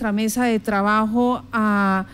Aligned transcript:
nuestra 0.00 0.12
mesa 0.12 0.44
de 0.44 0.60
trabajo 0.60 1.42
a 1.52 2.06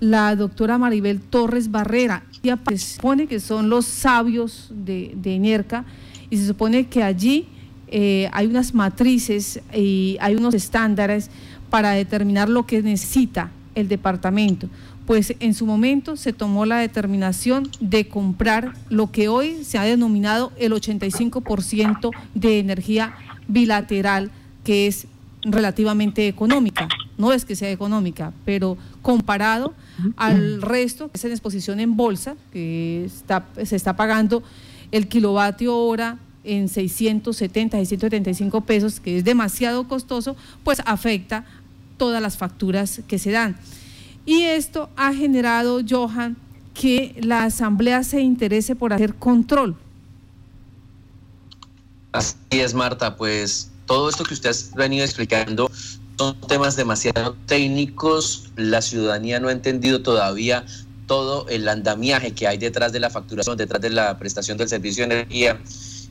la 0.00 0.34
doctora 0.34 0.76
Maribel 0.76 1.20
Torres 1.20 1.70
Barrera. 1.70 2.24
Ella 2.42 2.58
se 2.68 2.78
supone 2.78 3.28
que 3.28 3.38
son 3.38 3.70
los 3.70 3.86
sabios 3.86 4.66
de, 4.74 5.12
de 5.14 5.36
ENERCA 5.36 5.84
y 6.30 6.36
se 6.36 6.48
supone 6.48 6.88
que 6.88 7.04
allí 7.04 7.46
eh, 7.86 8.28
hay 8.32 8.48
unas 8.48 8.74
matrices 8.74 9.60
y 9.72 10.16
hay 10.20 10.34
unos 10.34 10.52
estándares 10.52 11.30
para 11.70 11.92
determinar 11.92 12.48
lo 12.48 12.66
que 12.66 12.82
necesita 12.82 13.52
el 13.76 13.86
departamento. 13.86 14.68
Pues 15.06 15.32
en 15.38 15.54
su 15.54 15.64
momento 15.64 16.16
se 16.16 16.32
tomó 16.32 16.66
la 16.66 16.78
determinación 16.78 17.70
de 17.78 18.08
comprar 18.08 18.72
lo 18.88 19.12
que 19.12 19.28
hoy 19.28 19.62
se 19.62 19.78
ha 19.78 19.84
denominado 19.84 20.50
el 20.58 20.72
85% 20.72 22.10
de 22.34 22.58
energía 22.58 23.14
bilateral, 23.46 24.32
que 24.64 24.88
es 24.88 25.06
relativamente 25.44 26.26
económica 26.26 26.88
no 27.18 27.32
es 27.32 27.44
que 27.44 27.56
sea 27.56 27.70
económica, 27.70 28.32
pero 28.44 28.78
comparado 29.02 29.74
al 30.16 30.62
resto, 30.62 31.10
que 31.10 31.18
es 31.18 31.24
en 31.24 31.32
exposición 31.32 31.80
en 31.80 31.96
bolsa, 31.96 32.36
que 32.52 33.04
está, 33.04 33.46
se 33.64 33.76
está 33.76 33.96
pagando 33.96 34.42
el 34.92 35.08
kilovatio 35.08 35.76
hora 35.76 36.18
en 36.44 36.68
670, 36.68 37.76
675 37.76 38.60
pesos, 38.62 39.00
que 39.00 39.18
es 39.18 39.24
demasiado 39.24 39.86
costoso, 39.88 40.36
pues 40.64 40.80
afecta 40.86 41.44
todas 41.98 42.22
las 42.22 42.38
facturas 42.38 43.02
que 43.06 43.18
se 43.18 43.32
dan. 43.32 43.58
Y 44.24 44.42
esto 44.42 44.88
ha 44.96 45.12
generado, 45.12 45.80
Johan, 45.86 46.36
que 46.72 47.16
la 47.20 47.44
Asamblea 47.44 48.04
se 48.04 48.20
interese 48.20 48.76
por 48.76 48.92
hacer 48.92 49.14
control. 49.16 49.76
Así 52.12 52.36
es, 52.50 52.72
Marta, 52.72 53.16
pues 53.16 53.70
todo 53.86 54.08
esto 54.08 54.22
que 54.24 54.34
usted 54.34 54.50
ha 54.50 54.76
venido 54.76 55.04
explicando 55.04 55.70
son 56.18 56.40
temas 56.40 56.74
demasiado 56.74 57.36
técnicos, 57.46 58.50
la 58.56 58.82
ciudadanía 58.82 59.38
no 59.38 59.48
ha 59.48 59.52
entendido 59.52 60.02
todavía 60.02 60.64
todo 61.06 61.46
el 61.48 61.68
andamiaje 61.68 62.34
que 62.34 62.48
hay 62.48 62.58
detrás 62.58 62.92
de 62.92 62.98
la 62.98 63.08
facturación, 63.08 63.56
detrás 63.56 63.80
de 63.80 63.90
la 63.90 64.18
prestación 64.18 64.58
del 64.58 64.68
servicio 64.68 65.06
de 65.06 65.14
energía 65.14 65.60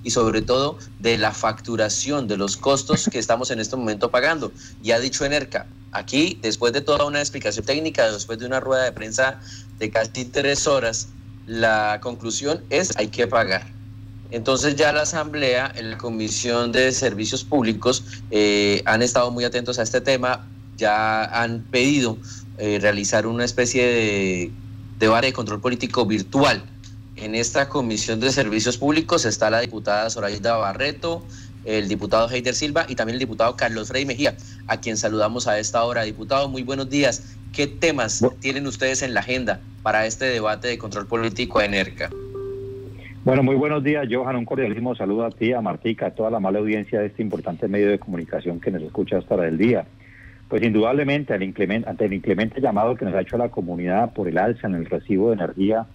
y 0.03 0.11
sobre 0.11 0.41
todo 0.41 0.77
de 0.99 1.17
la 1.17 1.33
facturación 1.33 2.27
de 2.27 2.37
los 2.37 2.55
costos 2.55 3.09
que 3.11 3.19
estamos 3.19 3.51
en 3.51 3.59
este 3.59 3.75
momento 3.75 4.09
pagando. 4.09 4.53
Ya 4.81 4.95
ha 4.95 4.99
dicho 4.99 5.25
Enerca, 5.25 5.67
aquí 5.91 6.39
después 6.41 6.71
de 6.71 6.79
toda 6.79 7.05
una 7.05 7.19
explicación 7.19 7.65
técnica, 7.65 8.09
después 8.09 8.39
de 8.39 8.45
una 8.45 8.61
rueda 8.61 8.85
de 8.85 8.93
prensa 8.93 9.41
de 9.77 9.91
casi 9.91 10.23
tres 10.23 10.67
horas, 10.67 11.09
la 11.45 11.99
conclusión 12.01 12.63
es 12.69 12.95
hay 12.97 13.09
que 13.09 13.27
pagar. 13.27 13.76
Entonces 14.31 14.75
ya 14.75 14.91
la 14.91 15.03
Asamblea, 15.03 15.71
en 15.75 15.91
la 15.91 15.97
Comisión 15.97 16.71
de 16.71 16.91
Servicios 16.91 17.43
Públicos, 17.43 18.03
eh, 18.29 18.81
han 18.85 19.01
estado 19.01 19.31
muy 19.31 19.45
atentos 19.45 19.79
a 19.79 19.83
este 19.83 20.01
tema, 20.01 20.47
ya 20.77 21.23
han 21.25 21.63
pedido 21.63 22.17
eh, 22.57 22.79
realizar 22.81 23.25
una 23.25 23.45
especie 23.45 23.85
de 23.85 24.51
debate 24.99 25.27
de 25.27 25.33
control 25.33 25.61
político 25.61 26.05
virtual. 26.05 26.63
En 27.15 27.35
esta 27.35 27.69
Comisión 27.69 28.19
de 28.19 28.31
Servicios 28.31 28.77
Públicos 28.77 29.25
está 29.25 29.49
la 29.49 29.61
diputada 29.61 30.09
Zoraida 30.09 30.57
Barreto, 30.57 31.25
el 31.63 31.87
diputado 31.87 32.29
Heider 32.29 32.53
Silva 32.55 32.85
y 32.87 32.95
también 32.95 33.15
el 33.15 33.19
diputado 33.19 33.55
Carlos 33.55 33.87
Frey 33.87 34.05
Mejía, 34.05 34.35
a 34.67 34.79
quien 34.79 34.97
saludamos 34.97 35.47
a 35.47 35.57
esta 35.57 35.83
hora. 35.83 36.03
Diputado, 36.03 36.47
muy 36.47 36.63
buenos 36.63 36.89
días. 36.89 37.23
¿Qué 37.53 37.65
temas 37.65 38.23
tienen 38.39 38.67
ustedes 38.67 39.01
en 39.01 39.13
la 39.13 39.21
agenda 39.21 39.61
para 39.83 40.05
este 40.05 40.25
debate 40.25 40.67
de 40.67 40.77
control 40.77 41.07
político 41.07 41.59
de 41.59 41.69
NERCA? 41.69 42.09
Bueno, 43.27 43.43
muy 43.43 43.57
buenos 43.57 43.83
días, 43.83 44.07
Johan. 44.09 44.37
Un 44.37 44.45
cordialísimo 44.45 44.95
saludo 44.95 45.25
a 45.25 45.31
ti, 45.31 45.51
a 45.51 45.59
Martica, 45.59 46.05
a 46.05 46.11
toda 46.11 46.31
la 46.31 46.39
mala 46.39 46.59
audiencia 46.59 47.01
de 47.01 47.07
este 47.07 47.21
importante 47.21 47.67
medio 47.67 47.89
de 47.89 47.99
comunicación 47.99 48.61
que 48.61 48.71
nos 48.71 48.81
escucha 48.81 49.17
hasta 49.17 49.45
el 49.45 49.57
día. 49.57 49.85
Pues 50.47 50.63
indudablemente, 50.63 51.33
ante 51.33 52.05
el 52.05 52.13
inclemente 52.13 52.61
llamado 52.61 52.95
que 52.95 53.03
nos 53.03 53.13
ha 53.13 53.19
hecho 53.19 53.37
la 53.37 53.49
comunidad 53.49 54.13
por 54.13 54.29
el 54.29 54.37
alza 54.37 54.67
en 54.67 54.75
el 54.75 54.85
recibo 54.85 55.27
de 55.27 55.33
energía, 55.33 55.87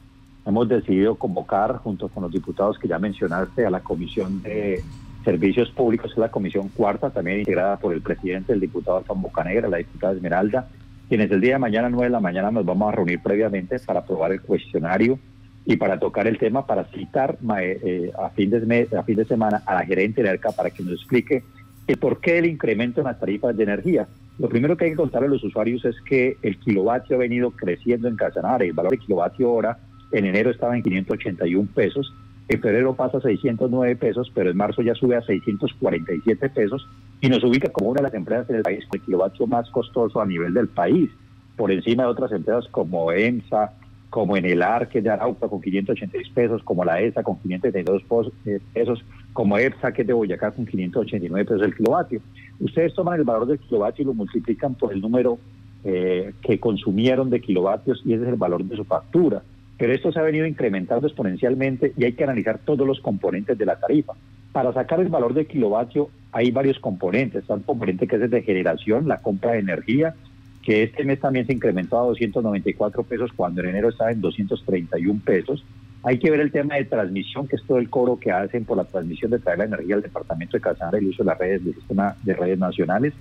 hemos 0.44 0.68
decidido 0.68 1.14
convocar, 1.14 1.78
junto 1.78 2.10
con 2.10 2.24
los 2.24 2.32
diputados 2.32 2.78
que 2.78 2.86
ya 2.86 2.98
mencionaste, 2.98 3.64
a 3.64 3.70
la 3.70 3.80
Comisión 3.80 4.42
de 4.42 4.82
Servicios 5.24 5.70
Públicos, 5.70 6.10
que 6.10 6.20
es 6.20 6.26
la 6.26 6.30
comisión 6.30 6.68
cuarta, 6.68 7.08
también 7.08 7.38
integrada 7.38 7.78
por 7.78 7.94
el 7.94 8.02
presidente, 8.02 8.52
el 8.52 8.60
diputado 8.60 9.02
Juan 9.06 9.22
Bocanegra, 9.22 9.70
la 9.70 9.78
diputada 9.78 10.12
Esmeralda, 10.12 10.68
quienes 11.08 11.30
el 11.30 11.40
día 11.40 11.54
de 11.54 11.60
mañana, 11.60 11.88
9 11.88 12.04
de 12.04 12.10
la 12.10 12.20
mañana, 12.20 12.50
nos 12.50 12.66
vamos 12.66 12.92
a 12.92 12.96
reunir 12.96 13.20
previamente 13.22 13.78
para 13.78 14.00
aprobar 14.00 14.32
el 14.32 14.42
cuestionario 14.42 15.18
y 15.64 15.76
para 15.76 15.98
tocar 15.98 16.26
el 16.26 16.38
tema, 16.38 16.66
para 16.66 16.84
citar 16.84 17.38
eh, 17.60 17.80
eh, 17.84 18.12
a, 18.18 18.30
fin 18.30 18.50
de 18.50 18.88
a 18.96 19.02
fin 19.02 19.16
de 19.16 19.24
semana 19.24 19.62
a 19.64 19.74
la 19.74 19.84
gerente 19.84 20.22
de 20.22 20.30
ERCA 20.30 20.50
para 20.52 20.70
que 20.70 20.82
nos 20.82 20.94
explique 20.94 21.44
el 21.86 21.96
por 21.98 22.20
qué 22.20 22.38
el 22.38 22.46
incremento 22.46 23.00
en 23.00 23.06
las 23.06 23.20
tarifas 23.20 23.56
de 23.56 23.62
energía. 23.62 24.08
Lo 24.38 24.48
primero 24.48 24.76
que 24.76 24.86
hay 24.86 24.90
que 24.90 24.96
contarle 24.96 25.28
a 25.28 25.30
los 25.30 25.44
usuarios 25.44 25.84
es 25.84 25.96
que 26.02 26.36
el 26.42 26.58
kilovatio 26.58 27.16
ha 27.16 27.20
venido 27.20 27.50
creciendo 27.52 28.08
en 28.08 28.16
Casanare. 28.16 28.66
El 28.66 28.72
valor 28.72 28.92
de 28.92 28.98
kilovatio 28.98 29.52
hora 29.52 29.78
en 30.10 30.24
enero 30.24 30.50
estaba 30.50 30.76
en 30.76 30.82
581 30.82 31.68
pesos, 31.74 32.12
en 32.48 32.60
febrero 32.60 32.94
pasa 32.94 33.18
a 33.18 33.20
609 33.20 33.96
pesos, 33.96 34.30
pero 34.34 34.50
en 34.50 34.56
marzo 34.56 34.82
ya 34.82 34.94
sube 34.94 35.16
a 35.16 35.22
647 35.22 36.50
pesos 36.50 36.86
y 37.20 37.28
nos 37.28 37.44
ubica 37.44 37.70
como 37.70 37.90
una 37.90 38.00
de 38.00 38.08
las 38.08 38.14
empresas 38.14 38.50
en 38.50 38.56
el 38.56 38.62
país 38.62 38.84
con 38.86 39.00
el 39.00 39.06
kilovatio 39.06 39.46
más 39.46 39.70
costoso 39.70 40.20
a 40.20 40.26
nivel 40.26 40.52
del 40.52 40.68
país, 40.68 41.08
por 41.56 41.70
encima 41.70 42.02
de 42.02 42.08
otras 42.10 42.32
empresas 42.32 42.66
como 42.70 43.12
EMSA, 43.12 43.72
como 44.12 44.36
en 44.36 44.44
el 44.44 44.60
ARC 44.60 44.92
de 44.92 45.08
Arauca 45.08 45.48
con 45.48 45.62
586 45.62 46.28
pesos, 46.34 46.62
como 46.64 46.84
la 46.84 47.00
ESA 47.00 47.22
con 47.22 47.38
532 47.38 48.30
eh, 48.44 48.60
pesos, 48.74 49.02
como 49.32 49.56
EPSA 49.56 49.92
que 49.92 50.02
es 50.02 50.06
de 50.06 50.12
Boyacá 50.12 50.50
con 50.50 50.66
589 50.66 51.46
pesos 51.46 51.62
el 51.62 51.74
kilovatio. 51.74 52.20
Ustedes 52.60 52.92
toman 52.92 53.18
el 53.18 53.24
valor 53.24 53.46
del 53.46 53.58
kilovatio 53.58 54.02
y 54.02 54.06
lo 54.08 54.12
multiplican 54.12 54.74
por 54.74 54.92
el 54.92 55.00
número 55.00 55.38
eh, 55.82 56.34
que 56.42 56.60
consumieron 56.60 57.30
de 57.30 57.40
kilovatios 57.40 58.02
y 58.04 58.12
ese 58.12 58.24
es 58.24 58.28
el 58.28 58.36
valor 58.36 58.62
de 58.62 58.76
su 58.76 58.84
factura. 58.84 59.42
Pero 59.78 59.94
esto 59.94 60.12
se 60.12 60.18
ha 60.18 60.22
venido 60.22 60.44
incrementando 60.44 61.06
exponencialmente 61.06 61.94
y 61.96 62.04
hay 62.04 62.12
que 62.12 62.24
analizar 62.24 62.58
todos 62.58 62.86
los 62.86 63.00
componentes 63.00 63.56
de 63.56 63.64
la 63.64 63.76
tarifa. 63.76 64.12
Para 64.52 64.74
sacar 64.74 65.00
el 65.00 65.08
valor 65.08 65.32
del 65.32 65.46
kilovatio 65.46 66.10
hay 66.32 66.50
varios 66.50 66.78
componentes. 66.80 67.40
Está 67.40 67.54
el 67.54 67.62
componente 67.62 68.06
que 68.06 68.16
es 68.16 68.30
de 68.30 68.42
generación, 68.42 69.08
la 69.08 69.22
compra 69.22 69.52
de 69.52 69.60
energía, 69.60 70.14
que 70.62 70.84
este 70.84 71.04
mes 71.04 71.20
también 71.20 71.46
se 71.46 71.52
incrementó 71.52 71.98
a 71.98 72.06
294 72.06 73.02
pesos 73.02 73.30
cuando 73.34 73.60
en 73.60 73.70
enero 73.70 73.88
estaba 73.88 74.12
en 74.12 74.20
231 74.20 75.20
pesos. 75.24 75.64
Hay 76.04 76.18
que 76.18 76.30
ver 76.30 76.40
el 76.40 76.52
tema 76.52 76.76
de 76.76 76.84
transmisión, 76.84 77.46
que 77.46 77.56
es 77.56 77.62
todo 77.64 77.78
el 77.78 77.90
cobro 77.90 78.18
que 78.18 78.32
hacen 78.32 78.64
por 78.64 78.76
la 78.76 78.84
transmisión 78.84 79.30
de 79.30 79.38
traer 79.38 79.58
la 79.58 79.64
energía 79.64 79.96
al 79.96 80.02
departamento 80.02 80.56
de 80.56 80.60
Casanare, 80.60 80.98
el 80.98 81.08
uso 81.08 81.22
de 81.22 81.28
las 81.28 81.38
redes 81.38 81.64
del 81.64 81.74
sistema 81.74 82.16
de 82.22 82.34
redes 82.34 82.58
nacionales. 82.58 83.12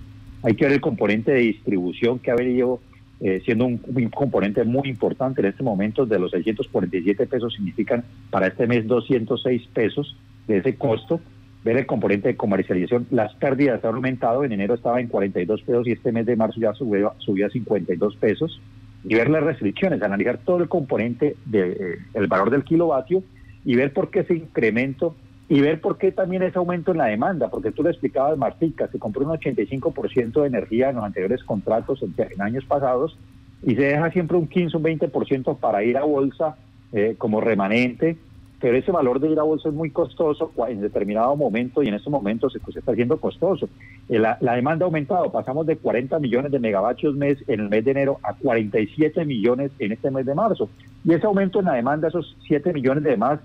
Hay 0.44 0.56
que 0.56 0.66
ver 0.66 0.74
el 0.74 0.81
componente 0.81 1.31
de 1.31 1.40
distribución 1.40 2.19
que 2.19 2.31
ha 2.31 2.35
venido 2.35 2.79
eh, 3.19 3.41
siendo 3.46 3.66
un, 3.66 3.79
un, 3.85 4.09
componente 4.09 4.63
muy 4.63 4.90
importante 4.90 5.41
en 5.41 5.47
este 5.47 5.63
momento. 5.63 6.06
De 6.06 6.18
los 6.18 6.31
647 6.31 7.28
pesos 7.28 7.53
significan 7.53 8.03
para 8.31 8.47
este 8.47 8.66
mes 8.66 8.88
206 8.88 9.68
pesos 9.73 10.16
de 10.47 10.58
ese 10.58 10.75
costo 10.75 11.22
ver 11.63 11.77
el 11.77 11.85
componente 11.85 12.29
de 12.29 12.38
comercialización, 12.38 13.07
las 13.11 13.33
pérdidas 13.35 13.83
han 13.85 13.95
aumentado, 13.95 14.44
en 14.44 14.51
enero 14.51 14.73
estaba 14.73 14.99
en 14.99 15.07
42 15.07 15.61
pesos 15.61 15.88
y 15.88 15.91
este 15.91 16.11
mes 16.11 16.25
de 16.25 16.35
marzo 16.35 16.59
ya 16.59 16.73
subió, 16.73 17.13
subió 17.19 17.47
a 17.47 17.49
52 17.49 18.16
pesos, 18.16 18.61
y 19.03 19.16
ver 19.16 19.29
las 19.29 19.44
restricciones, 19.44 20.01
analizar 20.01 20.39
todo 20.39 20.57
el 20.57 20.69
componente 20.69 21.35
del 21.45 21.77
de, 21.77 21.97
eh, 22.13 22.27
valor 22.27 22.51
del 22.51 22.63
kilovatio 22.63 23.23
y 23.66 23.75
ver 23.75 23.94
por 23.94 24.09
qué 24.09 24.19
ese 24.19 24.35
incremento 24.35 25.16
y 25.49 25.59
ver 25.59 25.81
por 25.81 25.97
qué 25.97 26.11
también 26.11 26.44
ese 26.44 26.57
aumento 26.57 26.91
en 26.91 26.99
la 26.99 27.05
demanda, 27.05 27.49
porque 27.49 27.72
tú 27.72 27.83
lo 27.83 27.89
explicabas, 27.89 28.38
Martica, 28.38 28.88
se 28.88 28.99
compró 28.99 29.25
un 29.25 29.38
85% 29.38 30.41
de 30.41 30.47
energía 30.47 30.89
en 30.89 30.95
los 30.95 31.03
anteriores 31.03 31.43
contratos 31.43 32.01
en, 32.01 32.41
años 32.41 32.63
pasados 32.66 33.17
y 33.63 33.75
se 33.75 33.81
deja 33.81 34.11
siempre 34.11 34.38
un 34.38 34.47
15, 34.47 34.78
un 34.78 34.83
20% 34.83 35.57
para 35.57 35.83
ir 35.83 35.97
a 35.97 36.03
bolsa 36.03 36.55
eh, 36.93 37.16
como 37.17 37.41
remanente 37.41 38.17
pero 38.61 38.77
ese 38.77 38.91
valor 38.91 39.19
de 39.19 39.29
ir 39.29 39.39
a 39.39 39.44
bolsa 39.44 39.69
es 39.69 39.75
muy 39.75 39.89
costoso 39.89 40.51
en 40.67 40.81
determinado 40.81 41.35
momento 41.35 41.81
y 41.81 41.88
en 41.88 41.95
estos 41.95 42.11
momentos 42.11 42.53
se 42.53 42.79
está 42.79 42.91
haciendo 42.91 43.19
costoso. 43.19 43.67
Eh, 44.07 44.19
la, 44.19 44.38
demanda 44.39 44.85
ha 44.85 44.88
aumentado, 44.88 45.31
pasamos 45.31 45.66
de 45.66 45.77
40 45.77 46.19
millones 46.19 46.51
de 46.51 46.59
megavatios 46.59 47.16
mes 47.16 47.39
en 47.47 47.61
el 47.61 47.69
mes 47.69 47.83
de 47.83 47.91
enero 47.91 48.19
a 48.22 48.35
47 48.35 49.25
millones 49.25 49.72
en 49.79 49.93
este 49.93 50.11
mes 50.11 50.28
de 50.28 50.35
marzo. 50.35 50.69
Y 51.03 51.13
ese 51.13 51.25
aumento 51.25 51.59
en 51.59 51.66
la 51.66 51.73
demanda, 51.73 52.08
esos 52.08 52.37
7 52.47 52.72
millones 52.72 53.03
de 53.03 53.17
más, 53.17 53.40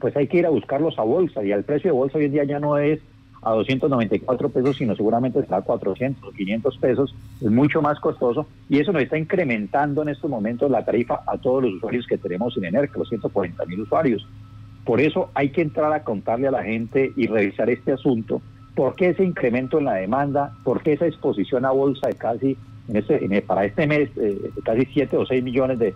pues 0.00 0.16
hay 0.16 0.26
que 0.26 0.38
ir 0.38 0.46
a 0.46 0.50
buscarlos 0.50 0.98
a 0.98 1.02
bolsa 1.02 1.44
y 1.44 1.52
el 1.52 1.64
precio 1.64 1.92
de 1.92 1.98
bolsa 1.98 2.16
hoy 2.16 2.24
en 2.24 2.32
día 2.32 2.44
ya 2.44 2.58
no 2.58 2.78
es 2.78 3.00
a 3.42 3.52
294 3.52 4.48
pesos, 4.48 4.76
sino 4.76 4.96
seguramente 4.96 5.42
será 5.42 5.58
a 5.58 5.62
400 5.62 6.24
o 6.24 6.32
500 6.32 6.78
pesos, 6.78 7.14
es 7.40 7.50
mucho 7.50 7.82
más 7.82 8.00
costoso 8.00 8.46
y 8.68 8.78
eso 8.80 8.92
nos 8.92 9.02
está 9.02 9.18
incrementando 9.18 10.02
en 10.02 10.08
estos 10.08 10.30
momentos 10.30 10.70
la 10.70 10.84
tarifa 10.84 11.20
a 11.26 11.38
todos 11.38 11.62
los 11.62 11.74
usuarios 11.74 12.06
que 12.06 12.18
tenemos 12.18 12.56
en 12.56 12.64
ENERC, 12.64 12.96
los 12.96 13.08
140 13.08 13.64
mil 13.66 13.80
usuarios. 13.80 14.26
Por 14.88 15.02
eso 15.02 15.28
hay 15.34 15.50
que 15.50 15.60
entrar 15.60 15.92
a 15.92 16.02
contarle 16.02 16.48
a 16.48 16.50
la 16.50 16.62
gente 16.62 17.12
y 17.14 17.26
revisar 17.26 17.68
este 17.68 17.92
asunto, 17.92 18.40
por 18.74 18.94
qué 18.94 19.10
ese 19.10 19.22
incremento 19.22 19.76
en 19.76 19.84
la 19.84 19.92
demanda, 19.92 20.54
por 20.64 20.82
qué 20.82 20.94
esa 20.94 21.06
exposición 21.06 21.66
a 21.66 21.72
bolsa 21.72 22.06
de 22.06 22.14
casi, 22.14 22.56
en 22.88 22.96
este, 22.96 23.42
para 23.42 23.66
este 23.66 23.86
mes, 23.86 24.08
eh, 24.16 24.50
casi 24.64 24.86
7 24.86 25.18
o 25.18 25.26
6 25.26 25.44
millones 25.44 25.78
de, 25.78 25.94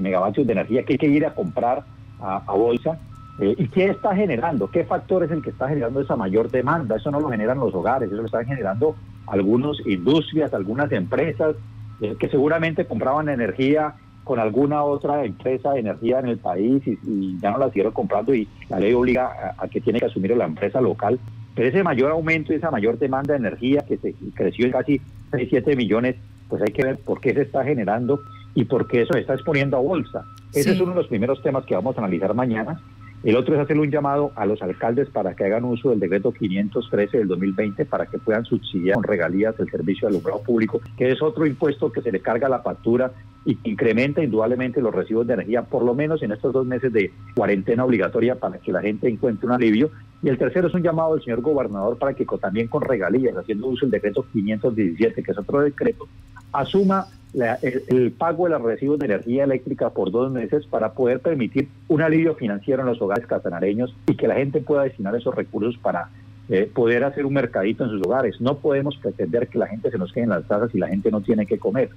megavatios 0.00 0.46
de 0.46 0.52
energía 0.52 0.84
que 0.84 0.92
hay 0.92 0.98
que 0.98 1.08
ir 1.08 1.26
a 1.26 1.34
comprar 1.34 1.82
a 2.20 2.52
bolsa 2.52 3.00
eh, 3.40 3.54
¿Y 3.58 3.68
qué 3.68 3.86
está 3.86 4.14
generando? 4.14 4.70
¿Qué 4.70 4.84
factor 4.84 5.24
es 5.24 5.30
el 5.30 5.42
que 5.42 5.50
está 5.50 5.68
generando 5.68 6.00
esa 6.00 6.16
mayor 6.16 6.48
demanda? 6.50 6.96
Eso 6.96 7.10
no 7.10 7.20
lo 7.20 7.30
generan 7.30 7.58
los 7.58 7.74
hogares, 7.74 8.08
eso 8.08 8.20
lo 8.20 8.26
están 8.26 8.46
generando 8.46 8.96
algunas 9.26 9.84
industrias, 9.84 10.54
algunas 10.54 10.90
empresas 10.90 11.54
eh, 12.00 12.16
que 12.18 12.28
seguramente 12.28 12.86
compraban 12.86 13.28
energía 13.28 13.94
con 14.28 14.38
alguna 14.38 14.84
otra 14.84 15.24
empresa 15.24 15.72
de 15.72 15.80
energía 15.80 16.18
en 16.18 16.28
el 16.28 16.36
país 16.36 16.82
y, 16.86 17.38
ya 17.40 17.50
no 17.50 17.56
la 17.56 17.68
siguieron 17.68 17.94
comprando 17.94 18.34
y 18.34 18.46
la 18.68 18.78
ley 18.78 18.92
obliga 18.92 19.54
a, 19.56 19.66
que 19.68 19.80
tiene 19.80 19.98
que 19.98 20.04
asumir 20.04 20.36
la 20.36 20.44
empresa 20.44 20.82
local. 20.82 21.18
Pero 21.54 21.66
ese 21.66 21.82
mayor 21.82 22.10
aumento 22.10 22.52
y 22.52 22.56
esa 22.56 22.70
mayor 22.70 22.98
demanda 22.98 23.32
de 23.32 23.38
energía 23.38 23.86
que 23.88 23.96
se 23.96 24.14
creció 24.34 24.66
en 24.66 24.72
casi 24.72 25.00
6, 25.30 25.48
7 25.48 25.74
millones, 25.76 26.16
pues 26.46 26.60
hay 26.60 26.74
que 26.74 26.84
ver 26.84 26.98
por 26.98 27.22
qué 27.22 27.32
se 27.32 27.40
está 27.40 27.64
generando 27.64 28.20
y 28.54 28.66
por 28.66 28.86
qué 28.86 29.00
eso 29.00 29.14
se 29.14 29.20
está 29.20 29.32
exponiendo 29.32 29.78
a 29.78 29.80
bolsa. 29.80 30.26
Ese 30.52 30.72
es 30.72 30.80
uno 30.80 30.90
de 30.90 30.96
los 30.98 31.08
primeros 31.08 31.42
temas 31.42 31.64
que 31.64 31.74
vamos 31.74 31.96
a 31.96 32.00
analizar 32.00 32.34
mañana. 32.34 32.78
El 33.24 33.36
otro 33.36 33.54
es 33.56 33.60
hacerle 33.60 33.82
un 33.82 33.90
llamado 33.90 34.30
a 34.36 34.46
los 34.46 34.62
alcaldes 34.62 35.08
para 35.10 35.34
que 35.34 35.44
hagan 35.44 35.64
uso 35.64 35.90
del 35.90 35.98
decreto 35.98 36.32
513 36.32 37.18
del 37.18 37.28
2020 37.28 37.84
para 37.84 38.06
que 38.06 38.18
puedan 38.18 38.44
subsidiar 38.44 38.94
con 38.94 39.02
regalías 39.02 39.58
el 39.58 39.68
servicio 39.68 40.06
de 40.06 40.14
alumbrado 40.14 40.42
público, 40.42 40.80
que 40.96 41.10
es 41.10 41.20
otro 41.20 41.44
impuesto 41.44 41.90
que 41.90 42.00
se 42.00 42.12
le 42.12 42.20
carga 42.20 42.48
la 42.48 42.60
factura 42.60 43.10
y 43.44 43.58
incrementa 43.64 44.22
indudablemente 44.22 44.80
los 44.80 44.94
recibos 44.94 45.26
de 45.26 45.34
energía, 45.34 45.62
por 45.62 45.82
lo 45.82 45.94
menos 45.94 46.22
en 46.22 46.30
estos 46.30 46.52
dos 46.52 46.64
meses 46.64 46.92
de 46.92 47.10
cuarentena 47.34 47.84
obligatoria 47.84 48.36
para 48.36 48.58
que 48.58 48.70
la 48.70 48.82
gente 48.82 49.08
encuentre 49.08 49.46
un 49.46 49.52
alivio. 49.52 49.90
Y 50.22 50.28
el 50.28 50.38
tercero 50.38 50.68
es 50.68 50.74
un 50.74 50.82
llamado 50.82 51.14
del 51.14 51.24
señor 51.24 51.40
gobernador 51.40 51.98
para 51.98 52.14
que 52.14 52.26
también 52.40 52.68
con 52.68 52.82
regalías, 52.82 53.36
haciendo 53.36 53.66
uso 53.66 53.86
del 53.86 53.92
decreto 53.92 54.26
517, 54.32 55.22
que 55.22 55.30
es 55.30 55.38
otro 55.38 55.60
decreto, 55.60 56.06
asuma 56.52 57.06
el, 57.34 58.12
pago 58.12 58.44
de 58.44 58.50
los 58.50 58.62
recibos 58.62 58.98
de 58.98 59.06
energía 59.06 59.44
eléctrica 59.44 59.90
por 59.90 60.10
dos 60.10 60.32
meses 60.32 60.66
para 60.66 60.92
poder 60.92 61.20
permitir 61.20 61.68
un 61.88 62.02
alivio 62.02 62.34
financiero 62.34 62.82
en 62.82 62.88
los 62.88 63.00
hogares 63.00 63.26
catanareños 63.26 63.94
y 64.06 64.16
que 64.16 64.28
la 64.28 64.34
gente 64.34 64.60
pueda 64.60 64.82
destinar 64.82 65.14
esos 65.14 65.34
recursos 65.34 65.76
para 65.78 66.08
eh, 66.48 66.70
poder 66.72 67.04
hacer 67.04 67.26
un 67.26 67.34
mercadito 67.34 67.84
en 67.84 67.90
sus 67.90 68.02
hogares. 68.02 68.40
No 68.40 68.58
podemos 68.58 68.96
pretender 68.96 69.48
que 69.48 69.58
la 69.58 69.66
gente 69.66 69.90
se 69.90 69.98
nos 69.98 70.12
quede 70.12 70.24
en 70.24 70.30
las 70.30 70.46
casas 70.46 70.74
y 70.74 70.78
la 70.78 70.88
gente 70.88 71.10
no 71.10 71.20
tiene 71.20 71.46
que 71.46 71.58
comer. 71.58 71.90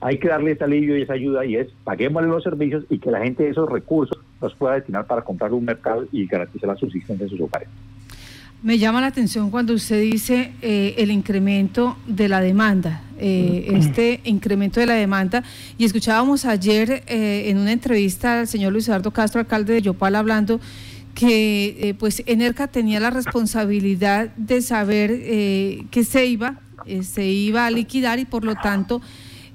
Hay 0.00 0.18
que 0.18 0.28
darle 0.28 0.52
ese 0.52 0.64
alivio 0.64 0.96
y 0.96 1.02
esa 1.02 1.14
ayuda 1.14 1.44
y 1.44 1.56
es 1.56 1.68
paguémosle 1.84 2.28
los 2.28 2.44
servicios 2.44 2.84
y 2.90 2.98
que 2.98 3.10
la 3.10 3.20
gente 3.20 3.48
esos 3.48 3.68
recursos 3.68 4.18
los 4.40 4.54
pueda 4.54 4.74
destinar 4.74 5.06
para 5.06 5.22
comprar 5.22 5.52
un 5.52 5.64
mercado 5.64 6.04
y 6.12 6.26
garantizar 6.26 6.68
la 6.68 6.76
subsistencia 6.76 7.24
en 7.24 7.30
sus 7.30 7.40
hogares. 7.40 7.68
Me 8.62 8.78
llama 8.78 9.00
la 9.02 9.08
atención 9.08 9.50
cuando 9.50 9.74
usted 9.74 10.00
dice 10.00 10.52
eh, 10.62 10.94
el 10.98 11.10
incremento 11.10 11.96
de 12.06 12.28
la 12.28 12.40
demanda, 12.40 13.02
eh, 13.18 13.68
este 13.74 14.20
incremento 14.24 14.80
de 14.80 14.86
la 14.86 14.94
demanda. 14.94 15.44
Y 15.76 15.84
escuchábamos 15.84 16.46
ayer 16.46 17.04
eh, 17.06 17.44
en 17.48 17.58
una 17.58 17.72
entrevista 17.72 18.40
al 18.40 18.48
señor 18.48 18.72
Luis 18.72 18.88
Eduardo 18.88 19.10
Castro, 19.10 19.40
alcalde 19.40 19.74
de 19.74 19.82
Yopal, 19.82 20.16
hablando 20.16 20.58
que 21.14 21.94
pues 21.98 22.22
Enerca 22.26 22.66
tenía 22.66 23.00
la 23.00 23.08
responsabilidad 23.08 24.34
de 24.36 24.60
saber 24.60 25.10
que 25.90 26.04
se 26.06 26.26
iba, 26.26 26.60
se 27.02 27.24
iba 27.24 27.64
a 27.64 27.70
liquidar 27.70 28.18
y 28.18 28.26
por 28.26 28.44
lo 28.44 28.54
tanto 28.54 29.00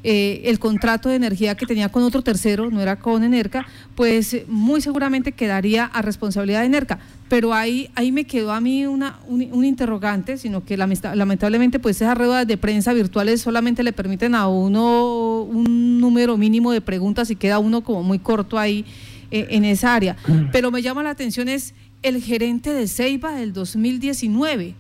el 0.03 0.59
contrato 0.59 1.09
de 1.09 1.15
energía 1.15 1.56
que 1.56 1.65
tenía 1.65 1.89
con 1.89 2.03
otro 2.03 2.21
tercero, 2.21 2.69
no 2.69 2.81
era 2.81 2.98
con 3.00 3.24
Enerca, 3.24 3.68
pues 3.95 4.38
muy 4.48 4.81
seguramente 4.81 5.31
quedaría 5.31 5.86
a 5.86 6.01
responsabilidad 6.01 6.62
de 6.62 6.65
Enerca 6.68 7.00
pero 7.31 7.53
ahí, 7.53 7.89
ahí 7.95 8.12
me 8.12 8.25
quedó 8.25 8.51
a 8.51 8.59
mí 8.59 8.86
una, 8.86 9.18
un, 9.25 9.63
interrogante, 9.63 10.38
sino 10.38 10.65
que 10.65 10.75
lamentablemente 10.75 11.80
pues 11.80 11.95
esas 11.95 12.18
ruedas 12.18 12.45
de 12.45 12.57
prensa 12.57 12.92
virtuales 12.92 13.42
solamente 13.42 13.83
le 13.83 13.94
permiten 13.94 14.36
a 14.36 14.50
uno 14.50 15.44
un 15.44 16.01
número 16.01 16.36
mínimo 16.36 16.74
de 16.74 16.81
preguntas 16.81 17.31
y 17.31 17.38
queda 17.38 17.57
uno 17.57 17.86
como 17.86 18.03
muy 18.03 18.19
corto 18.19 18.59
ahí 18.59 18.83
eh, 19.31 19.48
en 19.51 19.63
esa 19.63 19.95
área. 19.95 20.18
Pero 20.51 20.71
me 20.71 20.81
llama 20.81 21.03
la 21.03 21.12
atención 21.12 21.48
es 21.48 21.74
el 22.03 22.21
gerente 22.21 22.74
de 22.74 22.86
Ceiba 22.89 23.31
del 23.31 23.53
2019. 23.53 24.75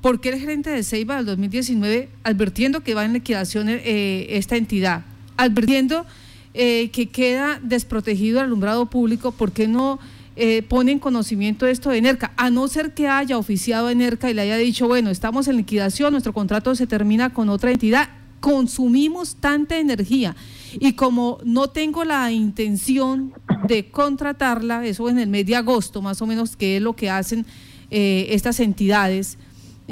¿Por 0.00 0.20
qué 0.20 0.30
el 0.30 0.40
gerente 0.40 0.70
de 0.70 0.82
Ceiba 0.82 1.16
del 1.16 1.26
2019, 1.26 2.08
advirtiendo 2.24 2.80
que 2.80 2.94
va 2.94 3.04
en 3.04 3.12
liquidación 3.12 3.68
eh, 3.68 4.26
esta 4.30 4.56
entidad, 4.56 5.04
advirtiendo 5.36 6.06
eh, 6.54 6.90
que 6.90 7.08
queda 7.08 7.60
desprotegido 7.62 8.38
el 8.38 8.46
alumbrado 8.46 8.86
público, 8.86 9.32
¿por 9.32 9.52
qué 9.52 9.68
no 9.68 9.98
eh, 10.36 10.62
pone 10.62 10.92
en 10.92 10.98
conocimiento 10.98 11.66
esto 11.66 11.90
de 11.90 11.98
ENERCA, 11.98 12.32
a 12.38 12.48
no 12.48 12.66
ser 12.66 12.94
que 12.94 13.08
haya 13.08 13.36
oficiado 13.36 13.90
ENERCA 13.90 14.30
y 14.30 14.34
le 14.34 14.40
haya 14.40 14.56
dicho, 14.56 14.88
bueno, 14.88 15.10
estamos 15.10 15.48
en 15.48 15.58
liquidación, 15.58 16.12
nuestro 16.12 16.32
contrato 16.32 16.74
se 16.74 16.86
termina 16.86 17.34
con 17.34 17.50
otra 17.50 17.70
entidad, 17.70 18.08
consumimos 18.40 19.36
tanta 19.36 19.76
energía 19.76 20.34
y 20.72 20.94
como 20.94 21.38
no 21.44 21.68
tengo 21.68 22.04
la 22.04 22.32
intención 22.32 23.34
de 23.68 23.90
contratarla, 23.90 24.86
eso 24.86 25.10
en 25.10 25.18
el 25.18 25.28
mes 25.28 25.44
de 25.44 25.56
agosto 25.56 26.00
más 26.00 26.22
o 26.22 26.26
menos, 26.26 26.56
que 26.56 26.76
es 26.76 26.82
lo 26.82 26.94
que 26.94 27.10
hacen 27.10 27.44
eh, 27.90 28.28
estas 28.30 28.60
entidades, 28.60 29.36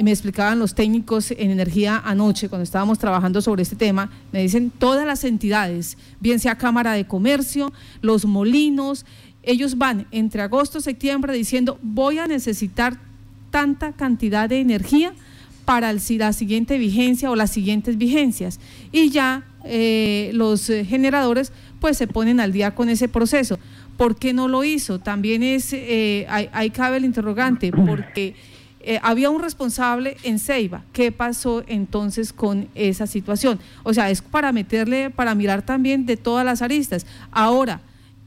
me 0.03 0.11
explicaban 0.11 0.59
los 0.59 0.75
técnicos 0.75 1.31
en 1.31 1.51
energía 1.51 2.01
anoche 2.05 2.49
cuando 2.49 2.65
estábamos 2.65 2.99
trabajando 2.99 3.41
sobre 3.43 3.63
este 3.63 3.77
tema, 3.77 4.11
me 4.33 4.43
dicen 4.43 4.71
todas 4.71 5.07
las 5.07 5.25
entidades, 5.25 5.97
bien 6.21 6.39
sea 6.39 6.59
Cámara 6.59 6.93
de 6.93 7.07
Comercio, 7.07 7.73
los 8.01 8.25
molinos, 8.25 9.05
ellos 9.43 9.79
van 9.79 10.07
entre 10.11 10.43
agosto 10.43 10.79
y 10.79 10.83
septiembre 10.83 11.33
diciendo 11.33 11.79
voy 11.83 12.19
a 12.19 12.27
necesitar 12.27 12.99
tanta 13.51 13.93
cantidad 13.93 14.49
de 14.49 14.61
energía 14.61 15.13
para 15.65 15.93
la 15.93 16.33
siguiente 16.33 16.79
vigencia 16.79 17.31
o 17.31 17.37
las 17.37 17.51
siguientes 17.51 17.99
vigencias. 17.99 18.59
Y 18.91 19.11
ya 19.11 19.45
eh, 19.65 20.31
los 20.33 20.71
eh, 20.71 20.85
generadores 20.85 21.53
pues 21.81 21.99
se 21.99 22.07
ponen 22.07 22.41
al 22.41 22.53
día 22.53 22.75
con 22.75 22.89
ese 22.89 23.09
proceso. 23.09 23.59
¿Por 23.97 24.17
qué 24.17 24.33
no 24.33 24.49
lo 24.49 24.65
hizo? 24.65 24.99
También 24.99 25.43
es, 25.43 25.71
eh, 25.73 26.27
cabe 26.73 26.97
el 26.97 27.05
interrogante, 27.05 27.71
porque 27.73 28.35
había 29.03 29.31
un 29.31 29.43
responsable 29.43 30.17
en 30.23 30.39
Ceiba. 30.39 30.83
¿Qué 30.93 31.13
pasó 31.13 31.63
entonces 31.67 32.33
con 32.33 32.69
esa 32.75 33.07
situación? 33.07 33.59
O 33.83 33.93
sea, 33.93 34.11
es 34.11 34.23
para 34.23 34.53
meterle, 34.53 35.11
para 35.11 35.35
mirar 35.35 35.63
también 35.63 36.07
de 36.07 36.17
todas 36.17 36.45
las 36.45 36.63
aristas. 36.63 37.07
Ahora, 37.31 37.81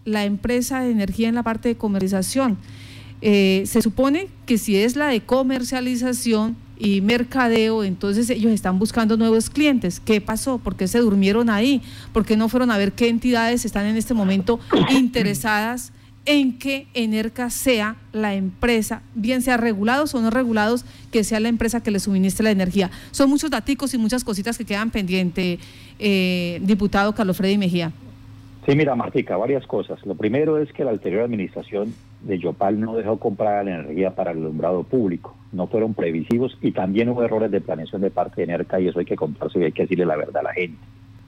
la 0.06 0.26
empresa 0.26 0.82
de 0.82 0.92
energía 0.92 1.30
en 1.30 1.36
la 1.36 1.44
parte 1.44 1.70
de 1.70 1.76
comercialización. 1.76 2.58
Eh, 3.22 3.64
se 3.68 3.82
supone 3.82 4.30
que 4.46 4.58
si 4.58 4.76
es 4.76 4.96
la 4.96 5.08
de 5.08 5.22
comercialización 5.22 6.58
y 6.80 7.02
mercadeo, 7.02 7.84
entonces 7.84 8.30
ellos 8.32 8.52
están 8.52 8.80
buscando 8.80 9.16
nuevos 9.16 9.50
clientes. 9.52 10.00
¿Qué 10.00 10.20
pasó? 10.20 10.58
¿Por 10.58 10.76
qué 10.76 10.88
se 10.88 11.00
durmieron 11.00 11.50
ahí? 11.50 11.82
¿Por 12.14 12.26
qué 12.26 12.36
no 12.36 12.50
fueron 12.50 12.72
a 12.72 12.78
ver 12.78 12.94
qué 12.94 13.10
entidades 13.10 13.66
están 13.66 13.86
en 13.86 13.98
este 13.98 14.16
momento 14.16 14.60
interesadas 14.90 15.92
en 16.26 16.60
que 16.60 16.88
Enerca 16.94 17.50
sea 17.50 17.96
la 18.14 18.36
empresa, 18.36 19.02
bien 19.16 19.42
sea 19.42 19.58
regulados 19.58 20.14
o 20.14 20.22
no 20.22 20.30
regulados, 20.30 20.86
que 21.12 21.24
sea 21.24 21.40
la 21.40 21.50
empresa 21.50 21.82
que 21.82 21.92
le 21.92 22.00
suministre 22.00 22.44
la 22.44 22.52
energía? 22.52 22.92
Son 23.12 23.30
muchos 23.30 23.50
daticos 23.50 23.94
y 23.94 23.98
muchas 23.98 24.24
cositas 24.24 24.58
que 24.58 24.66
quedan 24.66 24.92
pendientes, 24.92 25.60
eh, 26.00 26.60
diputado 26.62 27.14
Carlos 27.14 27.38
Freddy 27.38 27.58
Mejía. 27.58 27.92
Sí, 28.66 28.76
mira, 28.76 28.94
Martica, 28.96 29.38
varias 29.38 29.66
cosas. 29.66 30.06
Lo 30.06 30.14
primero 30.14 30.60
es 30.60 30.72
que 30.72 30.84
la 30.84 30.92
anterior 30.92 31.24
administración 31.24 31.96
de 32.22 32.38
Yopal 32.38 32.80
no 32.80 32.96
dejó 32.96 33.18
comprar 33.18 33.66
la 33.66 33.80
energía 33.80 34.14
para 34.14 34.32
el 34.32 34.38
alumbrado 34.38 34.84
público. 34.84 35.36
No 35.52 35.66
fueron 35.66 35.96
previsivos 35.96 36.56
y 36.62 36.72
también 36.72 37.10
hubo 37.10 37.24
errores 37.24 37.50
de 37.50 37.60
planeación 37.60 38.02
de 38.02 38.12
parte 38.12 38.42
de 38.42 38.48
NERCA 38.48 38.80
y 38.80 38.88
eso 38.88 39.00
hay 39.00 39.06
que 39.06 39.16
contarse 39.16 39.60
y 39.60 39.64
hay 39.64 39.72
que 39.72 39.84
decirle 39.84 40.06
la 40.06 40.16
verdad 40.16 40.38
a 40.38 40.44
la 40.44 40.54
gente. 40.54 40.78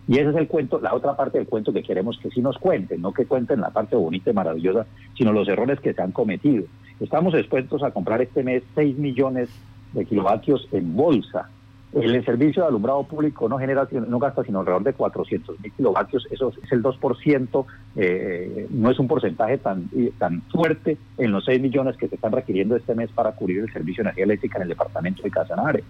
Y 0.07 0.19
ese 0.19 0.31
es 0.31 0.35
el 0.35 0.47
cuento, 0.47 0.79
la 0.81 0.93
otra 0.93 1.15
parte 1.15 1.37
del 1.37 1.47
cuento 1.47 1.71
que 1.71 1.83
queremos 1.83 2.17
que 2.17 2.29
sí 2.29 2.41
nos 2.41 2.57
cuenten, 2.57 3.01
no 3.01 3.13
que 3.13 3.25
cuenten 3.25 3.61
la 3.61 3.69
parte 3.69 3.95
bonita 3.95 4.31
y 4.31 4.33
maravillosa, 4.33 4.85
sino 5.17 5.31
los 5.31 5.47
errores 5.47 5.79
que 5.79 5.93
se 5.93 6.01
han 6.01 6.11
cometido. 6.11 6.65
Estamos 6.99 7.33
expuestos 7.33 7.83
a 7.83 7.91
comprar 7.91 8.21
este 8.21 8.43
mes 8.43 8.63
6 8.75 8.97
millones 8.97 9.49
de 9.93 10.05
kilovatios 10.05 10.67
en 10.71 10.95
bolsa 10.95 11.49
el 11.93 12.25
servicio 12.25 12.63
de 12.63 12.69
alumbrado 12.69 13.03
público 13.03 13.47
no 13.47 13.59
genera, 13.59 13.87
no 13.91 14.17
gasta 14.17 14.43
sino 14.43 14.59
alrededor 14.59 14.83
de 14.83 14.93
400 14.93 15.59
mil 15.59 15.71
kilovatios, 15.73 16.27
eso 16.31 16.51
es 16.63 16.71
el 16.71 16.81
2%, 16.81 17.65
eh, 17.95 18.67
no 18.71 18.89
es 18.89 18.99
un 18.99 19.07
porcentaje 19.07 19.59
tan, 19.59 19.89
tan 20.17 20.41
fuerte 20.43 20.97
en 21.17 21.31
los 21.31 21.45
6 21.45 21.61
millones 21.61 21.95
que 21.97 22.07
se 22.07 22.15
están 22.15 22.31
requiriendo 22.31 22.75
este 22.75 22.95
mes 22.95 23.11
para 23.11 23.33
cubrir 23.33 23.59
el 23.59 23.71
servicio 23.71 24.03
de 24.03 24.09
energía 24.09 24.23
eléctrica 24.23 24.57
en 24.57 24.63
el 24.63 24.69
departamento 24.69 25.21
de 25.21 25.29
Casanare. 25.29 25.83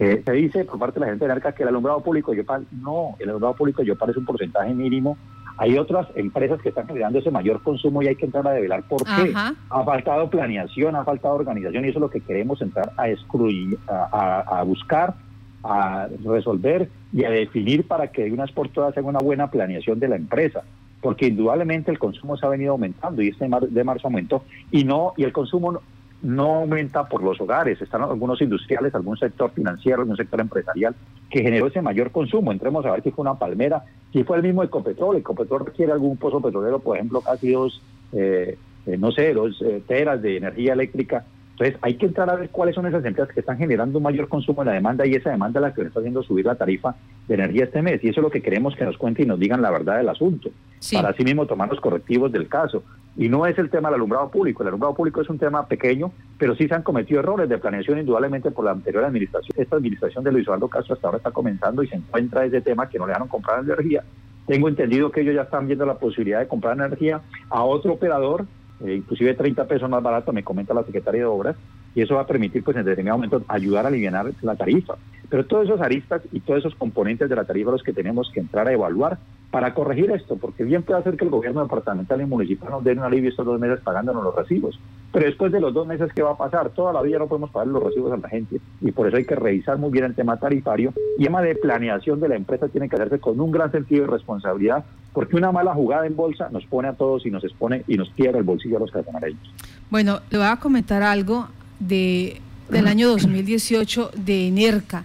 Eh, 0.00 0.22
se 0.24 0.32
dice 0.32 0.64
por 0.64 0.78
parte 0.78 0.98
de 0.98 1.06
la 1.06 1.12
gente 1.12 1.26
de 1.26 1.28
NERCA 1.28 1.52
que 1.52 1.62
el 1.62 1.68
alumbrado 1.68 2.00
público 2.00 2.32
de 2.32 2.38
Yopal, 2.38 2.66
no, 2.72 3.16
el 3.18 3.28
alumbrado 3.28 3.54
público 3.54 3.82
de 3.82 3.88
Yopal 3.88 4.10
es 4.10 4.16
un 4.16 4.24
porcentaje 4.24 4.74
mínimo. 4.74 5.16
Hay 5.58 5.76
otras 5.76 6.08
empresas 6.14 6.60
que 6.62 6.70
están 6.70 6.86
generando 6.86 7.18
ese 7.18 7.30
mayor 7.30 7.62
consumo 7.62 8.02
y 8.02 8.08
hay 8.08 8.16
que 8.16 8.24
entrar 8.24 8.48
a 8.48 8.52
develar 8.52 8.82
por 8.88 9.04
qué. 9.04 9.32
Ha 9.34 9.84
faltado 9.84 10.30
planeación, 10.30 10.96
ha 10.96 11.04
faltado 11.04 11.34
organización 11.34 11.84
y 11.84 11.88
eso 11.88 11.98
es 11.98 12.02
lo 12.02 12.10
que 12.10 12.22
queremos 12.22 12.62
entrar 12.62 12.92
a, 12.96 13.10
excluir, 13.10 13.78
a 13.86 14.62
buscar 14.64 15.14
a 15.62 16.08
resolver 16.24 16.88
y 17.12 17.24
a 17.24 17.30
definir 17.30 17.86
para 17.86 18.08
que 18.08 18.24
de 18.24 18.32
unas 18.32 18.50
por 18.52 18.68
todas 18.68 18.96
haga 18.96 19.06
una 19.06 19.18
buena 19.18 19.50
planeación 19.50 19.98
de 20.00 20.08
la 20.08 20.16
empresa, 20.16 20.62
porque 21.00 21.26
indudablemente 21.26 21.90
el 21.90 21.98
consumo 21.98 22.36
se 22.36 22.46
ha 22.46 22.48
venido 22.48 22.72
aumentando 22.72 23.22
y 23.22 23.28
este 23.28 23.48
de 23.68 23.84
marzo 23.84 24.06
aumentó 24.06 24.44
y 24.70 24.84
no 24.84 25.12
y 25.16 25.24
el 25.24 25.32
consumo 25.32 25.80
no, 26.22 26.56
aumenta 26.56 27.08
por 27.08 27.22
los 27.22 27.40
hogares, 27.40 27.80
están 27.80 28.02
algunos 28.02 28.40
industriales, 28.42 28.94
algún 28.94 29.16
sector 29.16 29.50
financiero, 29.52 30.02
algún 30.02 30.16
sector 30.16 30.40
empresarial 30.40 30.94
que 31.30 31.42
generó 31.42 31.68
ese 31.68 31.80
mayor 31.80 32.10
consumo. 32.10 32.52
Entremos 32.52 32.84
a 32.84 32.92
ver 32.92 33.02
si 33.02 33.10
fue 33.10 33.22
una 33.22 33.38
palmera, 33.38 33.84
si 34.12 34.24
fue 34.24 34.36
el 34.36 34.42
mismo 34.42 34.62
Ecopetrol, 34.62 35.16
Ecopetrol 35.16 35.66
requiere 35.66 35.92
algún 35.92 36.16
pozo 36.16 36.40
petrolero, 36.40 36.78
por 36.78 36.96
ejemplo, 36.96 37.20
casi 37.20 37.52
dos, 37.52 37.82
eh, 38.12 38.58
eh, 38.86 38.96
no 38.98 39.12
sé, 39.12 39.32
dos 39.32 39.62
eh, 39.62 39.82
teras 39.86 40.20
de 40.20 40.36
energía 40.36 40.74
eléctrica 40.74 41.24
Entonces 41.60 41.78
hay 41.82 41.94
que 41.96 42.06
entrar 42.06 42.30
a 42.30 42.36
ver 42.36 42.48
cuáles 42.48 42.74
son 42.74 42.86
esas 42.86 43.04
empresas 43.04 43.34
que 43.34 43.40
están 43.40 43.58
generando 43.58 43.98
un 43.98 44.04
mayor 44.04 44.28
consumo 44.28 44.62
de 44.62 44.70
la 44.70 44.72
demanda 44.72 45.06
y 45.06 45.14
esa 45.14 45.28
demanda 45.28 45.60
es 45.60 45.62
la 45.62 45.74
que 45.74 45.82
está 45.82 46.00
haciendo 46.00 46.22
subir 46.22 46.46
la 46.46 46.54
tarifa 46.54 46.96
de 47.28 47.34
energía 47.34 47.64
este 47.64 47.82
mes. 47.82 48.02
Y 48.02 48.08
eso 48.08 48.20
es 48.20 48.24
lo 48.24 48.30
que 48.30 48.40
queremos 48.40 48.74
que 48.74 48.86
nos 48.86 48.96
cuenten 48.96 49.26
y 49.26 49.28
nos 49.28 49.38
digan 49.38 49.60
la 49.60 49.70
verdad 49.70 49.98
del 49.98 50.08
asunto, 50.08 50.48
para 50.90 51.10
así 51.10 51.22
mismo 51.22 51.44
tomar 51.44 51.68
los 51.68 51.78
correctivos 51.78 52.32
del 52.32 52.48
caso. 52.48 52.82
Y 53.14 53.28
no 53.28 53.44
es 53.44 53.58
el 53.58 53.68
tema 53.68 53.90
del 53.90 53.96
alumbrado 53.96 54.30
público. 54.30 54.62
El 54.62 54.68
alumbrado 54.68 54.94
público 54.94 55.20
es 55.20 55.28
un 55.28 55.38
tema 55.38 55.66
pequeño, 55.66 56.12
pero 56.38 56.56
sí 56.56 56.66
se 56.66 56.74
han 56.74 56.82
cometido 56.82 57.20
errores 57.20 57.46
de 57.46 57.58
planeación 57.58 57.98
indudablemente 57.98 58.50
por 58.50 58.64
la 58.64 58.70
anterior 58.70 59.04
administración. 59.04 59.54
Esta 59.58 59.76
administración 59.76 60.24
de 60.24 60.32
Luis 60.32 60.46
Eduardo 60.46 60.68
Castro 60.68 60.94
hasta 60.94 61.08
ahora 61.08 61.18
está 61.18 61.30
comenzando 61.30 61.82
y 61.82 61.88
se 61.88 61.96
encuentra 61.96 62.46
ese 62.46 62.62
tema 62.62 62.88
que 62.88 62.98
no 62.98 63.04
le 63.04 63.10
dejaron 63.10 63.28
comprar 63.28 63.62
energía. 63.62 64.02
Tengo 64.46 64.66
entendido 64.66 65.10
que 65.10 65.20
ellos 65.20 65.34
ya 65.34 65.42
están 65.42 65.66
viendo 65.66 65.84
la 65.84 65.98
posibilidad 65.98 66.40
de 66.40 66.48
comprar 66.48 66.74
energía 66.74 67.20
a 67.50 67.64
otro 67.64 67.92
operador 67.92 68.46
eh, 68.84 68.94
inclusive 68.96 69.34
30 69.34 69.66
pesos 69.66 69.90
más 69.90 70.02
barato, 70.02 70.32
me 70.32 70.42
comenta 70.42 70.74
la 70.74 70.84
secretaria 70.84 71.20
de 71.20 71.26
Obras, 71.26 71.56
y 71.94 72.02
eso 72.02 72.14
va 72.14 72.22
a 72.22 72.26
permitir, 72.26 72.62
pues 72.62 72.76
en 72.76 72.84
determinado 72.84 73.18
momento, 73.18 73.42
ayudar 73.48 73.84
a 73.84 73.88
aliviar 73.88 74.26
la 74.42 74.56
tarifa. 74.56 74.94
Pero 75.28 75.46
todos 75.46 75.66
esos 75.66 75.80
aristas 75.80 76.22
y 76.32 76.40
todos 76.40 76.60
esos 76.60 76.74
componentes 76.74 77.28
de 77.28 77.36
la 77.36 77.44
tarifa 77.44 77.70
los 77.70 77.82
que 77.82 77.92
tenemos 77.92 78.30
que 78.32 78.40
entrar 78.40 78.68
a 78.68 78.72
evaluar 78.72 79.18
para 79.50 79.74
corregir 79.74 80.10
esto, 80.12 80.36
porque 80.36 80.62
bien 80.62 80.82
puede 80.82 81.00
hacer 81.00 81.16
que 81.16 81.24
el 81.24 81.30
gobierno 81.30 81.62
departamental 81.62 82.20
y 82.20 82.26
municipal 82.26 82.70
nos 82.70 82.84
den 82.84 82.98
un 82.98 83.04
alivio 83.04 83.30
estos 83.30 83.44
dos 83.44 83.58
meses 83.58 83.80
pagándonos 83.80 84.22
los 84.22 84.34
recibos. 84.34 84.78
Pero 85.12 85.26
después 85.26 85.50
de 85.50 85.60
los 85.60 85.74
dos 85.74 85.86
meses, 85.88 86.12
¿qué 86.14 86.22
va 86.22 86.32
a 86.32 86.36
pasar? 86.36 86.70
Toda 86.70 86.92
la 86.92 87.02
vida 87.02 87.18
no 87.18 87.26
podemos 87.26 87.50
pagar 87.50 87.66
los 87.66 87.82
recibos 87.82 88.12
a 88.12 88.16
la 88.16 88.28
gente 88.28 88.60
y 88.80 88.92
por 88.92 89.08
eso 89.08 89.16
hay 89.16 89.24
que 89.24 89.34
revisar 89.34 89.76
muy 89.76 89.90
bien 89.90 90.04
el 90.04 90.14
tema 90.14 90.36
tarifario 90.36 90.92
y 91.18 91.24
tema 91.24 91.42
de 91.42 91.54
planeación 91.54 92.20
de 92.20 92.28
la 92.28 92.36
empresa 92.36 92.68
tiene 92.68 92.88
que 92.88 92.96
hacerse 92.96 93.18
con 93.18 93.40
un 93.40 93.50
gran 93.50 93.72
sentido 93.72 94.04
de 94.04 94.10
responsabilidad 94.10 94.84
porque 95.12 95.36
una 95.36 95.52
mala 95.52 95.74
jugada 95.74 96.06
en 96.06 96.16
bolsa 96.16 96.48
nos 96.50 96.64
pone 96.66 96.88
a 96.88 96.92
todos 96.92 97.26
y 97.26 97.30
nos 97.30 97.42
expone 97.44 97.84
y 97.88 97.96
nos 97.96 98.10
quiebra 98.10 98.38
el 98.38 98.44
bolsillo 98.44 98.76
a 98.76 98.80
los 98.80 98.90
catamareños. 98.90 99.52
Bueno, 99.90 100.20
le 100.30 100.38
voy 100.38 100.46
a 100.46 100.56
comentar 100.56 101.02
algo 101.02 101.48
de, 101.80 102.40
del 102.68 102.86
año 102.86 103.08
2018 103.08 104.12
de 104.16 104.48
Enerca. 104.48 105.04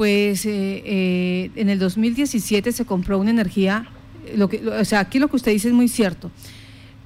Pues 0.00 0.46
eh, 0.46 0.82
eh, 0.86 1.50
en 1.56 1.68
el 1.68 1.78
2017 1.78 2.72
se 2.72 2.86
compró 2.86 3.18
una 3.18 3.28
energía, 3.28 3.86
lo 4.34 4.48
que, 4.48 4.66
o 4.66 4.84
sea, 4.86 5.00
aquí 5.00 5.18
lo 5.18 5.28
que 5.28 5.36
usted 5.36 5.52
dice 5.52 5.68
es 5.68 5.74
muy 5.74 5.88
cierto. 5.88 6.30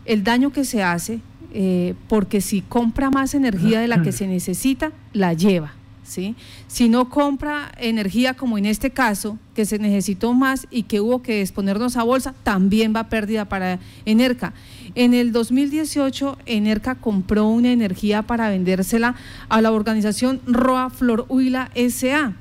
El 0.04 0.22
daño 0.22 0.52
que 0.52 0.64
se 0.64 0.80
hace, 0.84 1.18
eh, 1.52 1.94
porque 2.06 2.40
si 2.40 2.60
compra 2.60 3.10
más 3.10 3.34
energía 3.34 3.80
de 3.80 3.88
la 3.88 4.00
que 4.02 4.12
se 4.12 4.28
necesita, 4.28 4.92
la 5.12 5.32
lleva. 5.32 5.72
¿sí? 6.04 6.36
Si 6.68 6.88
no 6.88 7.10
compra 7.10 7.72
energía 7.78 8.34
como 8.34 8.58
en 8.58 8.66
este 8.66 8.90
caso, 8.90 9.40
que 9.56 9.64
se 9.64 9.80
necesitó 9.80 10.32
más 10.32 10.68
y 10.70 10.84
que 10.84 11.00
hubo 11.00 11.20
que 11.20 11.40
exponernos 11.40 11.96
a 11.96 12.04
bolsa, 12.04 12.32
también 12.44 12.94
va 12.94 13.08
pérdida 13.08 13.46
para 13.46 13.80
Enerca. 14.04 14.52
En 14.94 15.14
el 15.14 15.32
2018, 15.32 16.38
Enerca 16.46 16.94
compró 16.94 17.48
una 17.48 17.72
energía 17.72 18.22
para 18.22 18.50
vendérsela 18.50 19.16
a 19.48 19.60
la 19.60 19.72
organización 19.72 20.40
Roa 20.46 20.90
Flor 20.90 21.26
Huila 21.28 21.72
SA, 21.74 22.34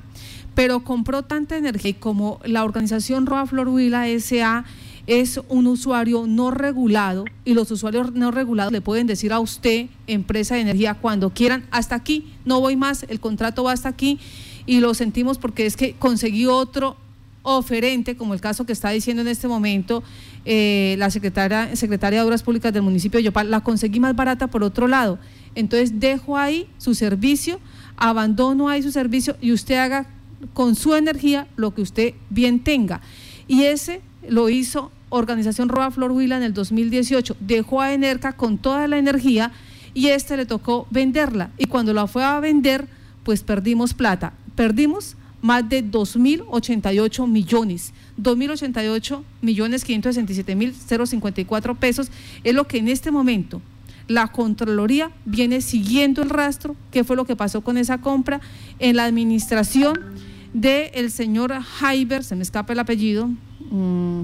pero 0.54 0.84
compró 0.84 1.22
tanta 1.22 1.56
energía 1.56 1.90
y 1.90 1.94
como 1.94 2.40
la 2.44 2.64
organización 2.64 3.26
Roa 3.26 3.46
Flor 3.46 3.68
Huila 3.68 4.06
SA 4.18 4.64
es 5.06 5.40
un 5.48 5.66
usuario 5.66 6.26
no 6.26 6.50
regulado 6.50 7.24
y 7.44 7.54
los 7.54 7.70
usuarios 7.70 8.12
no 8.12 8.30
regulados 8.30 8.72
le 8.72 8.80
pueden 8.80 9.06
decir 9.06 9.32
a 9.32 9.40
usted, 9.40 9.86
empresa 10.06 10.54
de 10.54 10.62
energía, 10.62 10.94
cuando 10.94 11.30
quieran, 11.30 11.66
hasta 11.70 11.94
aquí, 11.94 12.32
no 12.44 12.60
voy 12.60 12.76
más, 12.76 13.04
el 13.08 13.20
contrato 13.20 13.64
va 13.64 13.72
hasta 13.72 13.88
aquí 13.88 14.18
y 14.66 14.80
lo 14.80 14.94
sentimos 14.94 15.38
porque 15.38 15.66
es 15.66 15.76
que 15.76 15.94
conseguí 15.94 16.46
otro 16.46 16.96
oferente, 17.42 18.16
como 18.16 18.32
el 18.32 18.40
caso 18.40 18.64
que 18.64 18.72
está 18.72 18.90
diciendo 18.90 19.20
en 19.20 19.28
este 19.28 19.46
momento 19.46 20.02
eh, 20.46 20.96
la 20.98 21.10
secretaria, 21.10 21.76
secretaria 21.76 22.20
de 22.20 22.26
Obras 22.26 22.42
Públicas 22.42 22.72
del 22.72 22.82
municipio 22.82 23.18
de 23.18 23.24
Yopal, 23.24 23.50
la 23.50 23.60
conseguí 23.60 24.00
más 24.00 24.16
barata 24.16 24.46
por 24.46 24.64
otro 24.64 24.88
lado. 24.88 25.18
Entonces 25.54 26.00
dejo 26.00 26.38
ahí 26.38 26.66
su 26.78 26.94
servicio, 26.94 27.60
abandono 27.96 28.70
ahí 28.70 28.82
su 28.82 28.90
servicio 28.90 29.36
y 29.42 29.52
usted 29.52 29.76
haga 29.76 30.06
con 30.52 30.74
su 30.74 30.94
energía 30.94 31.46
lo 31.56 31.74
que 31.74 31.82
usted 31.82 32.14
bien 32.30 32.60
tenga. 32.60 33.00
Y 33.48 33.64
ese 33.64 34.00
lo 34.28 34.48
hizo 34.48 34.90
Organización 35.08 35.68
Roa 35.68 35.90
Flor 35.90 36.12
Huila 36.12 36.36
en 36.36 36.42
el 36.42 36.54
2018. 36.54 37.36
Dejó 37.40 37.80
a 37.80 37.92
Enerca 37.92 38.32
con 38.32 38.58
toda 38.58 38.88
la 38.88 38.98
energía 38.98 39.52
y 39.94 40.08
este 40.08 40.36
le 40.36 40.46
tocó 40.46 40.86
venderla. 40.90 41.50
Y 41.56 41.66
cuando 41.66 41.92
la 41.92 42.06
fue 42.06 42.24
a 42.24 42.40
vender, 42.40 42.88
pues 43.22 43.42
perdimos 43.42 43.94
plata. 43.94 44.34
Perdimos 44.56 45.16
más 45.40 45.68
de 45.68 45.84
2.088 45.84 47.28
millones. 47.28 47.92
2.088 48.20 49.22
millones 49.42 49.84
567 49.84 50.56
mil 50.56 50.74
054 50.74 51.74
pesos 51.74 52.10
es 52.42 52.54
lo 52.54 52.66
que 52.66 52.78
en 52.78 52.88
este 52.88 53.10
momento 53.10 53.60
la 54.08 54.28
Contraloría 54.28 55.10
viene 55.24 55.60
siguiendo 55.60 56.22
el 56.22 56.30
rastro, 56.30 56.76
qué 56.90 57.04
fue 57.04 57.16
lo 57.16 57.24
que 57.24 57.36
pasó 57.36 57.62
con 57.62 57.78
esa 57.78 57.98
compra 57.98 58.40
en 58.78 58.96
la 58.96 59.04
administración 59.04 59.98
del 60.54 61.10
señor 61.10 61.52
Jaiber, 61.52 62.24
se 62.24 62.34
me 62.34 62.42
escapa 62.42 62.72
el 62.72 62.78
apellido, 62.78 63.28
Mm, 63.70 64.22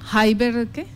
Jaiber, 0.00 0.68
¿qué? 0.68 0.86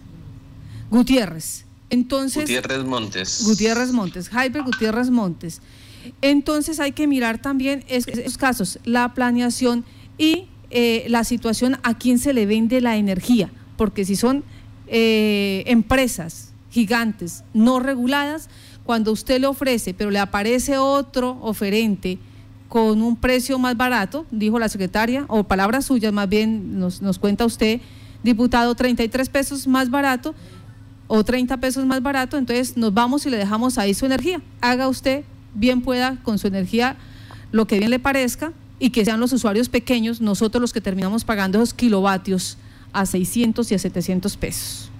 Gutiérrez. 0.91 1.67
Entonces, 1.91 2.45
Gutiérrez 2.45 2.85
Montes. 2.85 3.45
Gutiérrez 3.45 3.93
Montes, 3.93 4.29
Jaiber 4.31 4.63
Gutiérrez 4.63 5.11
Montes. 5.11 5.61
Entonces 6.23 6.81
hay 6.81 6.93
que 6.93 7.07
mirar 7.07 7.41
también 7.41 7.85
esos 7.89 8.39
casos, 8.39 8.79
la 8.85 9.13
planeación 9.15 9.85
y 10.17 10.47
eh, 10.71 11.05
la 11.09 11.25
situación 11.25 11.79
a 11.83 11.99
quién 11.99 12.19
se 12.19 12.33
le 12.33 12.47
vende 12.47 12.81
la 12.81 12.97
energía, 12.97 13.51
porque 13.77 14.05
si 14.05 14.17
son 14.17 14.43
eh, 14.87 15.63
empresas 15.67 16.53
gigantes 16.71 17.45
no 17.53 17.81
reguladas, 17.81 18.49
cuando 18.85 19.13
usted 19.13 19.41
le 19.41 19.47
ofrece, 19.47 19.95
pero 19.95 20.11
le 20.11 20.19
aparece 20.19 20.79
otro 20.79 21.39
oferente, 21.43 22.19
con 22.73 23.03
un 23.03 23.17
precio 23.17 23.59
más 23.59 23.77
barato, 23.77 24.25
dijo 24.31 24.59
la 24.59 24.67
secretaria, 24.71 25.27
o 25.29 25.45
palabras 25.45 25.85
suyas 25.85 26.11
más 26.11 26.27
bien 26.27 26.81
nos, 26.81 27.03
nos 27.03 27.19
cuenta 27.19 27.45
usted, 27.45 27.83
diputado, 28.23 28.75
33 28.75 29.29
pesos 29.29 29.67
más 29.67 29.91
barato 29.91 30.35
o 31.07 31.23
30 31.23 31.59
pesos 31.59 31.85
más 31.85 32.03
barato, 32.03 32.39
entonces 32.39 32.79
nos 32.79 32.95
vamos 32.95 33.27
y 33.27 33.31
le 33.31 33.37
dejamos 33.37 33.77
ahí 33.77 33.93
su 33.93 34.07
energía. 34.07 34.41
Haga 34.63 34.89
usted 34.89 35.25
bien 35.53 35.83
pueda 35.83 36.17
con 36.23 36.39
su 36.39 36.47
energía 36.47 36.97
lo 37.51 37.67
que 37.67 37.77
bien 37.77 37.91
le 37.91 37.99
parezca 37.99 38.55
y 38.79 38.89
que 38.89 39.05
sean 39.05 39.21
los 39.21 39.35
usuarios 39.35 39.69
pequeños, 39.69 40.23
nosotros 40.23 40.63
los 40.63 40.73
que 40.73 40.81
terminamos 40.81 41.25
pagando 41.25 41.59
esos 41.59 41.75
kilovatios 41.75 42.57
a 42.95 43.05
600 43.05 43.71
y 43.71 43.75
a 43.75 43.79
700 43.79 44.35
pesos. 44.39 44.92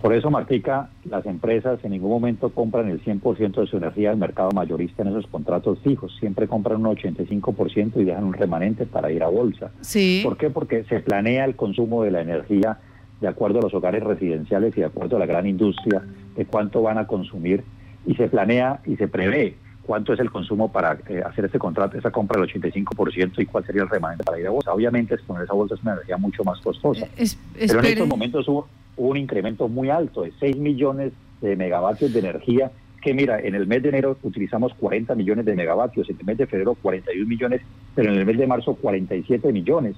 Por 0.00 0.14
eso, 0.14 0.30
Martica, 0.30 0.90
las 1.04 1.26
empresas 1.26 1.84
en 1.84 1.90
ningún 1.90 2.10
momento 2.10 2.50
compran 2.50 2.88
el 2.88 3.02
100% 3.02 3.60
de 3.60 3.66
su 3.66 3.78
energía 3.78 4.10
al 4.10 4.16
mercado 4.16 4.50
mayorista 4.52 5.02
en 5.02 5.08
esos 5.08 5.26
contratos 5.26 5.80
fijos. 5.80 6.16
Siempre 6.20 6.46
compran 6.46 6.86
un 6.86 6.96
85% 6.96 8.00
y 8.00 8.04
dejan 8.04 8.24
un 8.24 8.32
remanente 8.32 8.86
para 8.86 9.10
ir 9.10 9.24
a 9.24 9.28
bolsa. 9.28 9.72
Sí. 9.80 10.20
¿Por 10.22 10.36
qué? 10.36 10.50
Porque 10.50 10.84
se 10.84 11.00
planea 11.00 11.44
el 11.44 11.56
consumo 11.56 12.04
de 12.04 12.12
la 12.12 12.20
energía 12.20 12.78
de 13.20 13.26
acuerdo 13.26 13.58
a 13.58 13.62
los 13.62 13.74
hogares 13.74 14.04
residenciales 14.04 14.76
y 14.76 14.80
de 14.80 14.86
acuerdo 14.86 15.16
a 15.16 15.18
la 15.18 15.26
gran 15.26 15.46
industria 15.46 16.02
de 16.36 16.46
cuánto 16.46 16.80
van 16.82 16.98
a 16.98 17.08
consumir 17.08 17.64
y 18.06 18.14
se 18.14 18.28
planea 18.28 18.80
y 18.86 18.96
se 18.96 19.08
prevé 19.08 19.56
cuánto 19.88 20.12
es 20.12 20.20
el 20.20 20.30
consumo 20.30 20.70
para 20.70 20.98
eh, 21.08 21.22
hacer 21.24 21.46
ese 21.46 21.58
contrato, 21.58 21.96
esa 21.96 22.10
compra 22.10 22.38
del 22.38 22.50
85% 22.50 23.38
y 23.38 23.46
cuál 23.46 23.64
sería 23.64 23.84
el 23.84 23.88
remanente 23.88 24.22
para 24.22 24.38
ir 24.38 24.46
a 24.46 24.50
bolsa. 24.50 24.70
Obviamente, 24.74 25.14
exponer 25.14 25.44
esa 25.44 25.54
bolsa 25.54 25.76
es 25.76 25.82
una 25.82 25.94
energía 25.94 26.18
mucho 26.18 26.44
más 26.44 26.60
costosa. 26.60 27.08
Pero 27.16 27.80
en 27.80 27.86
estos 27.86 28.06
momentos 28.06 28.46
hubo, 28.48 28.68
hubo 28.98 29.08
un 29.08 29.16
incremento 29.16 29.66
muy 29.66 29.88
alto 29.88 30.24
de 30.24 30.32
6 30.40 30.58
millones 30.58 31.14
de 31.40 31.56
megavatios 31.56 32.12
de 32.12 32.20
energía, 32.20 32.70
que 33.00 33.14
mira, 33.14 33.40
en 33.40 33.54
el 33.54 33.66
mes 33.66 33.82
de 33.82 33.88
enero 33.88 34.18
utilizamos 34.22 34.74
40 34.74 35.14
millones 35.14 35.46
de 35.46 35.54
megavatios, 35.54 36.10
en 36.10 36.18
el 36.20 36.26
mes 36.26 36.36
de 36.36 36.46
febrero 36.46 36.74
41 36.82 37.26
millones, 37.26 37.62
pero 37.94 38.12
en 38.12 38.18
el 38.18 38.26
mes 38.26 38.36
de 38.36 38.46
marzo 38.46 38.74
47 38.74 39.50
millones. 39.54 39.96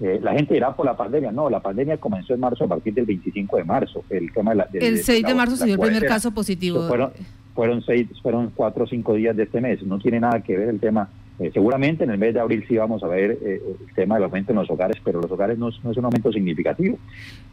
Eh, 0.00 0.20
la 0.22 0.34
gente 0.34 0.52
dirá 0.52 0.76
por 0.76 0.84
la 0.84 0.98
pandemia, 0.98 1.32
no, 1.32 1.48
la 1.48 1.60
pandemia 1.60 1.96
comenzó 1.96 2.34
en 2.34 2.40
marzo 2.40 2.64
a 2.64 2.68
partir 2.68 2.92
del 2.92 3.06
25 3.06 3.56
de 3.56 3.64
marzo. 3.64 4.04
El, 4.10 4.30
tema 4.34 4.50
de 4.50 4.56
la, 4.58 4.68
el 4.74 4.98
6 4.98 5.24
de, 5.24 5.34
marzo 5.34 5.56
se 5.56 5.64
dio 5.64 5.76
el 5.76 5.80
primer 5.80 6.04
caso 6.04 6.30
positivo. 6.30 6.86
Fueron, 6.88 7.12
fueron, 7.60 7.82
seis, 7.82 8.08
fueron 8.22 8.52
cuatro 8.54 8.84
o 8.84 8.86
cinco 8.86 9.12
días 9.12 9.36
de 9.36 9.42
este 9.42 9.60
mes, 9.60 9.82
no 9.82 9.98
tiene 9.98 10.18
nada 10.18 10.40
que 10.40 10.56
ver 10.56 10.70
el 10.70 10.80
tema. 10.80 11.10
Eh, 11.38 11.50
seguramente 11.52 12.04
en 12.04 12.10
el 12.10 12.16
mes 12.16 12.32
de 12.32 12.40
abril 12.40 12.64
sí 12.66 12.74
vamos 12.74 13.02
a 13.02 13.06
ver 13.06 13.32
eh, 13.32 13.60
el 13.86 13.94
tema 13.94 14.14
del 14.14 14.24
aumento 14.24 14.52
en 14.52 14.60
los 14.60 14.70
hogares, 14.70 14.96
pero 15.04 15.20
los 15.20 15.30
hogares 15.30 15.58
no, 15.58 15.68
no 15.84 15.90
es 15.90 15.96
un 15.98 16.04
aumento 16.06 16.32
significativo. 16.32 16.96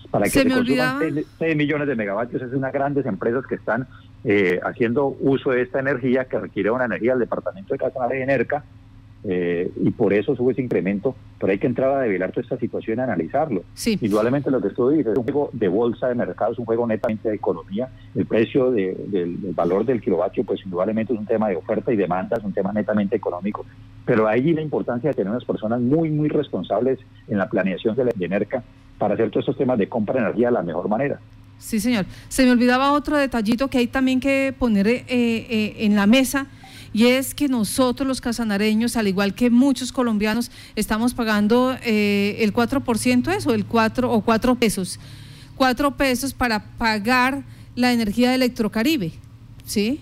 Para 0.09 0.23
que 0.23 0.29
se, 0.29 0.47
consuman 0.47 1.25
6, 1.39 1.57
millones 1.57 1.89
de 1.89 1.95
megavatios 1.97 2.41
es 2.41 2.53
unas 2.53 2.71
grandes 2.71 3.05
empresas 3.05 3.45
que 3.47 3.55
están 3.55 3.85
eh, 4.23 4.61
haciendo 4.63 5.07
uso 5.19 5.51
de 5.51 5.63
esta 5.63 5.81
energía 5.81 6.23
que 6.23 6.39
requiere 6.39 6.71
una 6.71 6.85
energía 6.85 7.11
del 7.11 7.19
Departamento 7.19 7.73
de 7.73 7.79
Casanare 7.79 8.19
y 8.19 8.21
Enerca 8.21 8.63
eh, 9.23 9.71
y 9.83 9.91
por 9.91 10.13
eso 10.13 10.35
sube 10.35 10.53
ese 10.53 10.61
incremento, 10.61 11.15
pero 11.39 11.51
hay 11.51 11.59
que 11.59 11.67
entrar 11.67 11.91
a 11.91 12.01
develar 12.01 12.31
toda 12.31 12.43
esta 12.43 12.57
situación 12.57 12.99
y 12.99 13.01
analizarlo. 13.01 13.63
Sí. 13.73 13.97
Indudablemente 14.01 14.51
lo 14.51 14.61
que 14.61 14.69
estoy 14.69 14.97
diciendo 14.97 15.13
es 15.13 15.17
un 15.17 15.33
juego 15.33 15.49
de 15.53 15.67
bolsa 15.67 16.07
de 16.07 16.15
mercado, 16.15 16.53
es 16.53 16.59
un 16.59 16.65
juego 16.65 16.87
netamente 16.87 17.29
de 17.29 17.35
economía. 17.35 17.89
El 18.15 18.25
precio 18.25 18.71
del, 18.71 19.37
valor 19.55 19.85
del 19.85 20.01
kilovatio, 20.01 20.43
pues 20.43 20.61
indudablemente 20.63 21.13
es 21.13 21.19
un 21.19 21.25
tema 21.25 21.49
de 21.49 21.55
oferta 21.55 21.91
y 21.91 21.97
demanda, 21.97 22.37
es 22.37 22.43
un 22.43 22.53
tema 22.53 22.71
netamente 22.71 23.15
económico. 23.15 23.65
Pero 24.05 24.27
ahí 24.27 24.53
la 24.53 24.61
importancia 24.61 25.09
de 25.09 25.13
tener 25.13 25.31
unas 25.31 25.45
personas 25.45 25.81
muy, 25.81 26.09
muy 26.09 26.29
responsables 26.29 26.99
en 27.27 27.37
la 27.37 27.49
planeación 27.49 27.95
de 27.95 28.05
la 28.05 28.11
ENERCA 28.17 28.63
para 28.97 29.15
hacer 29.15 29.29
todos 29.29 29.43
estos 29.43 29.57
temas 29.57 29.77
de 29.77 29.89
compra 29.89 30.15
de 30.15 30.21
energía 30.21 30.47
de 30.47 30.53
la 30.53 30.63
mejor 30.63 30.87
manera. 30.87 31.19
Sí, 31.57 31.79
señor. 31.79 32.05
Se 32.29 32.45
me 32.45 32.51
olvidaba 32.51 32.93
otro 32.93 33.17
detallito 33.17 33.67
que 33.67 33.79
hay 33.79 33.87
también 33.87 34.19
que 34.19 34.53
poner 34.57 34.87
eh, 34.87 35.03
eh, 35.09 35.75
en 35.79 35.95
la 35.95 36.05
mesa 36.05 36.47
y 36.93 37.07
es 37.07 37.33
que 37.35 37.47
nosotros 37.47 38.07
los 38.07 38.21
casanareños, 38.21 38.97
al 38.97 39.07
igual 39.07 39.33
que 39.33 39.49
muchos 39.49 39.91
colombianos, 39.91 40.51
estamos 40.75 41.13
pagando 41.13 41.75
eh, 41.83 42.37
el 42.39 42.53
4%, 42.53 43.35
eso, 43.35 43.53
el 43.53 43.65
4 43.65 44.11
o 44.11 44.21
4 44.21 44.55
pesos. 44.55 44.99
4 45.55 45.97
pesos 45.97 46.33
para 46.33 46.63
pagar 46.77 47.43
la 47.75 47.93
energía 47.93 48.29
de 48.29 48.35
Electrocaribe, 48.35 49.13
¿sí? 49.65 49.99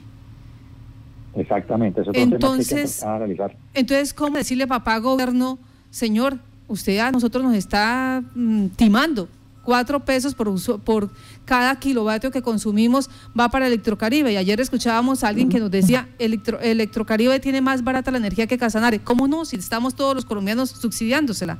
Exactamente, 1.35 2.01
eso 2.01 2.11
es 2.13 2.17
entonces, 2.17 2.99
que 3.01 3.05
analizar. 3.05 3.57
Entonces, 3.73 4.13
¿cómo 4.13 4.37
decirle 4.37 4.67
papá 4.67 4.97
gobierno, 4.99 5.59
señor, 5.89 6.39
usted 6.67 6.99
a 6.99 7.11
nosotros 7.11 7.43
nos 7.43 7.55
está 7.55 8.23
mm, 8.33 8.67
timando? 8.77 9.27
Cuatro 9.65 9.99
pesos 9.99 10.33
por, 10.33 10.47
uso, 10.47 10.77
por 10.77 11.09
cada 11.43 11.77
kilovatio 11.77 12.31
que 12.31 12.41
consumimos 12.41 13.09
va 13.37 13.49
para 13.49 13.67
Electrocaribe. 13.67 14.31
Y 14.31 14.37
ayer 14.37 14.61
escuchábamos 14.61 15.23
a 15.23 15.27
alguien 15.27 15.49
que 15.49 15.59
nos 15.59 15.71
decía, 15.71 16.07
Electro, 16.19 16.59
Electrocaribe 16.61 17.39
tiene 17.41 17.59
más 17.59 17.83
barata 17.83 18.11
la 18.11 18.19
energía 18.19 18.47
que 18.47 18.57
Casanare. 18.57 18.99
¿Cómo 18.99 19.27
no? 19.27 19.43
Si 19.43 19.57
estamos 19.57 19.95
todos 19.95 20.15
los 20.15 20.23
colombianos 20.23 20.69
subsidiándosela. 20.69 21.57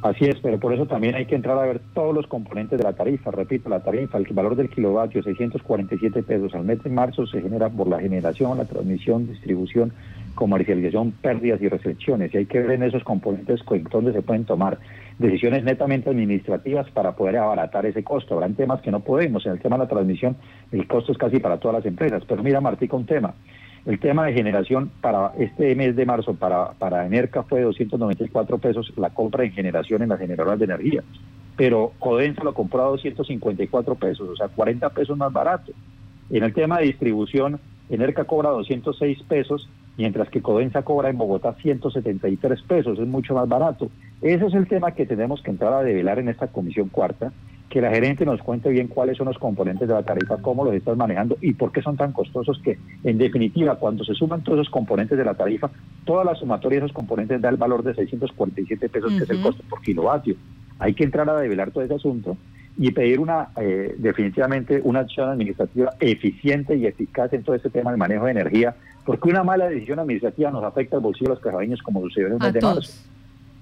Así 0.00 0.26
es, 0.26 0.36
pero 0.40 0.60
por 0.60 0.72
eso 0.72 0.86
también 0.86 1.16
hay 1.16 1.26
que 1.26 1.34
entrar 1.34 1.58
a 1.58 1.62
ver 1.62 1.80
todos 1.92 2.14
los 2.14 2.28
componentes 2.28 2.78
de 2.78 2.84
la 2.84 2.92
tarifa. 2.92 3.32
Repito, 3.32 3.68
la 3.68 3.80
tarifa, 3.80 4.18
el 4.18 4.26
valor 4.32 4.54
del 4.54 4.70
kilovatio, 4.70 5.24
647 5.24 6.22
pesos 6.22 6.54
al 6.54 6.64
mes 6.64 6.80
de 6.84 6.90
marzo 6.90 7.26
se 7.26 7.42
genera 7.42 7.68
por 7.68 7.88
la 7.88 7.98
generación, 7.98 8.58
la 8.58 8.64
transmisión, 8.64 9.26
distribución, 9.26 9.92
comercialización, 10.36 11.10
pérdidas 11.20 11.60
y 11.60 11.68
recepciones. 11.68 12.32
Y 12.32 12.36
hay 12.36 12.46
que 12.46 12.60
ver 12.60 12.70
en 12.70 12.84
esos 12.84 13.02
componentes 13.02 13.60
donde 13.90 14.12
se 14.12 14.22
pueden 14.22 14.44
tomar 14.44 14.78
decisiones 15.18 15.64
netamente 15.64 16.10
administrativas 16.10 16.90
para 16.90 17.12
poder 17.12 17.38
abaratar 17.38 17.86
ese 17.86 18.04
costo. 18.04 18.34
Habrán 18.34 18.54
temas 18.54 18.80
que 18.80 18.90
no 18.90 19.00
podemos. 19.00 19.44
En 19.46 19.52
el 19.52 19.60
tema 19.60 19.76
de 19.76 19.84
la 19.84 19.88
transmisión, 19.88 20.36
el 20.72 20.86
costo 20.86 21.12
es 21.12 21.18
casi 21.18 21.40
para 21.40 21.58
todas 21.58 21.78
las 21.78 21.86
empresas. 21.86 22.22
Pero 22.26 22.42
mira, 22.42 22.60
Martí, 22.60 22.88
un 22.92 23.06
tema. 23.06 23.34
El 23.84 23.98
tema 23.98 24.26
de 24.26 24.34
generación 24.34 24.90
para 25.00 25.32
este 25.38 25.74
mes 25.74 25.96
de 25.96 26.04
marzo, 26.04 26.34
para, 26.34 26.72
para 26.72 27.06
Enerca 27.06 27.42
fue 27.42 27.62
294 27.62 28.58
pesos 28.58 28.92
la 28.96 29.10
compra 29.10 29.44
en 29.44 29.52
generación 29.52 30.02
en 30.02 30.10
las 30.10 30.18
generadoras 30.18 30.58
de 30.58 30.66
energía. 30.66 31.02
Pero 31.56 31.92
Codensa 31.98 32.44
lo 32.44 32.54
compró 32.54 32.82
a 32.82 32.90
254 32.90 33.94
pesos, 33.94 34.28
o 34.28 34.36
sea, 34.36 34.48
40 34.48 34.90
pesos 34.90 35.16
más 35.16 35.32
barato. 35.32 35.72
En 36.30 36.44
el 36.44 36.52
tema 36.52 36.78
de 36.78 36.86
distribución, 36.86 37.58
Enerca 37.88 38.24
cobra 38.24 38.50
206 38.50 39.22
pesos, 39.22 39.68
mientras 39.96 40.28
que 40.28 40.42
Codensa 40.42 40.82
cobra 40.82 41.08
en 41.08 41.16
Bogotá 41.16 41.54
173 41.54 42.62
pesos, 42.62 42.98
es 42.98 43.06
mucho 43.06 43.34
más 43.34 43.48
barato. 43.48 43.90
Ese 44.20 44.46
es 44.46 44.54
el 44.54 44.66
tema 44.66 44.92
que 44.92 45.06
tenemos 45.06 45.42
que 45.42 45.50
entrar 45.50 45.72
a 45.72 45.82
develar 45.82 46.18
en 46.18 46.28
esta 46.28 46.48
comisión 46.48 46.88
cuarta, 46.88 47.32
que 47.68 47.80
la 47.80 47.90
gerente 47.90 48.24
nos 48.24 48.40
cuente 48.42 48.70
bien 48.70 48.88
cuáles 48.88 49.16
son 49.16 49.26
los 49.26 49.38
componentes 49.38 49.86
de 49.86 49.94
la 49.94 50.02
tarifa, 50.02 50.38
cómo 50.38 50.64
los 50.64 50.74
estás 50.74 50.96
manejando 50.96 51.36
y 51.40 51.52
por 51.52 51.70
qué 51.70 51.82
son 51.82 51.96
tan 51.96 52.12
costosos 52.12 52.60
que, 52.64 52.78
en 53.04 53.18
definitiva, 53.18 53.76
cuando 53.76 54.04
se 54.04 54.14
suman 54.14 54.42
todos 54.42 54.60
esos 54.60 54.72
componentes 54.72 55.18
de 55.18 55.24
la 55.24 55.34
tarifa, 55.34 55.70
toda 56.04 56.24
la 56.24 56.34
sumatoria 56.34 56.80
de 56.80 56.86
esos 56.86 56.94
componentes 56.94 57.40
da 57.40 57.50
el 57.50 57.56
valor 57.56 57.82
de 57.84 57.94
647 57.94 58.88
pesos, 58.88 59.12
que 59.12 59.24
es 59.24 59.30
el 59.30 59.42
costo 59.42 59.62
por 59.68 59.82
kilovatio. 59.82 60.34
Hay 60.78 60.94
que 60.94 61.04
entrar 61.04 61.28
a 61.28 61.40
develar 61.40 61.70
todo 61.70 61.84
ese 61.84 61.94
asunto 61.94 62.36
y 62.76 62.92
pedir 62.92 63.18
una 63.20 63.48
eh, 63.56 63.94
definitivamente 63.98 64.80
una 64.84 65.00
acción 65.00 65.28
administrativa 65.28 65.92
eficiente 66.00 66.76
y 66.76 66.86
eficaz 66.86 67.32
en 67.32 67.42
todo 67.42 67.56
este 67.56 67.70
tema 67.70 67.90
del 67.90 67.98
manejo 67.98 68.24
de 68.24 68.30
energía, 68.30 68.74
porque 69.04 69.28
una 69.28 69.42
mala 69.42 69.68
decisión 69.68 69.98
administrativa 69.98 70.50
nos 70.50 70.64
afecta 70.64 70.96
al 70.96 71.02
bolsillo 71.02 71.30
de 71.30 71.34
los 71.34 71.42
cajabeños 71.42 71.82
como 71.82 72.00
sucedió 72.02 72.28
en 72.28 72.32
el 72.34 72.38
mes 72.38 72.52
de 72.52 72.60
marzo. 72.60 72.92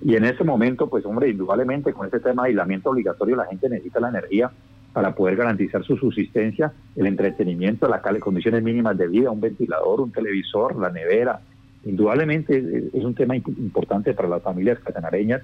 Y 0.02 0.14
en 0.14 0.24
ese 0.24 0.44
momento, 0.44 0.88
pues 0.88 1.04
hombre, 1.06 1.30
indudablemente 1.30 1.92
con 1.92 2.06
este 2.06 2.20
tema 2.20 2.42
de 2.42 2.50
aislamiento 2.50 2.90
obligatorio 2.90 3.36
la 3.36 3.46
gente 3.46 3.68
necesita 3.68 4.00
la 4.00 4.10
energía 4.10 4.50
para 4.92 5.14
poder 5.14 5.36
garantizar 5.36 5.84
su 5.84 5.96
subsistencia, 5.96 6.72
el 6.94 7.06
entretenimiento, 7.06 7.88
las 7.88 8.00
condiciones 8.20 8.62
mínimas 8.62 8.96
de 8.96 9.08
vida, 9.08 9.30
un 9.30 9.40
ventilador, 9.40 10.00
un 10.00 10.10
televisor, 10.10 10.76
la 10.76 10.90
nevera. 10.90 11.40
Indudablemente 11.84 12.88
es 12.92 13.04
un 13.04 13.14
tema 13.14 13.36
importante 13.36 14.14
para 14.14 14.28
las 14.28 14.42
familias 14.42 14.78
catanareñas, 14.80 15.42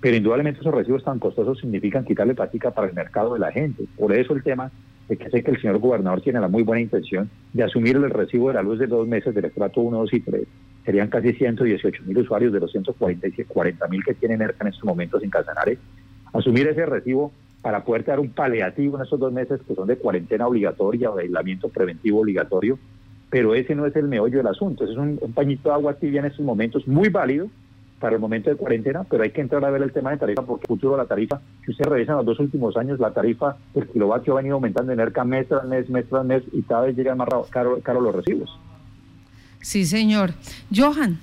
pero 0.00 0.16
indudablemente 0.16 0.60
esos 0.60 0.74
recibos 0.74 1.04
tan 1.04 1.18
costosos 1.18 1.58
significan 1.60 2.04
quitarle 2.04 2.34
práctica 2.34 2.72
para 2.72 2.88
el 2.88 2.94
mercado 2.94 3.34
de 3.34 3.40
la 3.40 3.52
gente. 3.52 3.84
Por 3.96 4.12
eso 4.12 4.34
el 4.34 4.42
tema 4.42 4.70
de 5.08 5.16
que 5.16 5.30
sé 5.30 5.42
que 5.42 5.52
el 5.52 5.60
señor 5.60 5.78
gobernador 5.78 6.20
tiene 6.20 6.40
la 6.40 6.48
muy 6.48 6.62
buena 6.62 6.82
intención 6.82 7.30
de 7.52 7.62
asumir 7.62 7.96
el 7.96 8.10
recibo 8.10 8.48
de 8.48 8.54
la 8.54 8.62
luz 8.62 8.78
de 8.78 8.86
dos 8.86 9.06
meses 9.06 9.34
del 9.34 9.46
estrato 9.46 9.80
1, 9.80 9.96
2 9.96 10.12
y 10.12 10.20
3 10.20 10.48
serían 10.88 11.08
casi 11.08 11.34
118 11.34 12.02
mil 12.06 12.16
usuarios 12.16 12.50
de 12.50 12.60
los 12.60 12.72
140 12.72 13.88
mil 13.88 14.02
que 14.02 14.14
tienen 14.14 14.40
ERCA 14.40 14.64
en 14.64 14.68
estos 14.68 14.84
momentos 14.86 15.22
en 15.22 15.28
Casanare, 15.28 15.76
asumir 16.32 16.66
ese 16.66 16.86
recibo 16.86 17.30
para 17.60 17.84
poder 17.84 18.06
dar 18.06 18.18
un 18.18 18.30
paliativo 18.30 18.96
en 18.96 19.04
esos 19.04 19.20
dos 19.20 19.30
meses 19.30 19.60
que 19.68 19.74
son 19.74 19.86
de 19.86 19.98
cuarentena 19.98 20.46
obligatoria 20.46 21.10
o 21.10 21.18
aislamiento 21.18 21.68
preventivo 21.68 22.20
obligatorio, 22.20 22.78
pero 23.28 23.54
ese 23.54 23.74
no 23.74 23.84
es 23.84 23.94
el 23.96 24.08
meollo 24.08 24.38
del 24.38 24.46
asunto, 24.46 24.84
ese 24.84 24.94
es 24.94 24.98
un, 24.98 25.18
pañito 25.34 25.68
de 25.68 25.74
agua 25.74 25.92
tibia 25.92 26.20
en 26.20 26.26
estos 26.28 26.46
momentos 26.46 26.88
muy 26.88 27.10
válido 27.10 27.48
para 28.00 28.14
el 28.14 28.20
momento 28.22 28.48
de 28.48 28.56
cuarentena, 28.56 29.04
pero 29.04 29.24
hay 29.24 29.30
que 29.30 29.42
entrar 29.42 29.62
a 29.66 29.70
ver 29.70 29.82
el 29.82 29.92
tema 29.92 30.12
de 30.12 30.16
tarifa 30.16 30.40
porque 30.40 30.64
el 30.64 30.68
futuro 30.68 30.92
de 30.92 31.02
la 31.02 31.06
tarifa, 31.06 31.38
si 31.66 31.72
usted 31.72 31.84
revisa 31.84 32.12
en 32.12 32.16
los 32.16 32.26
dos 32.26 32.40
últimos 32.40 32.78
años, 32.78 32.98
la 32.98 33.10
tarifa 33.10 33.58
del 33.74 33.88
kilovatio 33.88 34.32
ha 34.32 34.36
venido 34.36 34.54
aumentando 34.54 34.90
en 34.90 35.00
ERCA 35.00 35.24
mes 35.24 35.48
tras 35.48 35.66
mes, 35.66 35.90
mes 35.90 36.08
tras 36.08 36.24
mes 36.24 36.42
y 36.50 36.62
cada 36.62 36.86
vez 36.86 36.96
llegan 36.96 37.18
más 37.18 37.28
caro, 37.50 37.78
caro 37.82 38.00
los 38.00 38.14
recibos. 38.14 38.58
Sí, 39.60 39.84
señor. 39.86 40.34
Johan. 40.74 41.18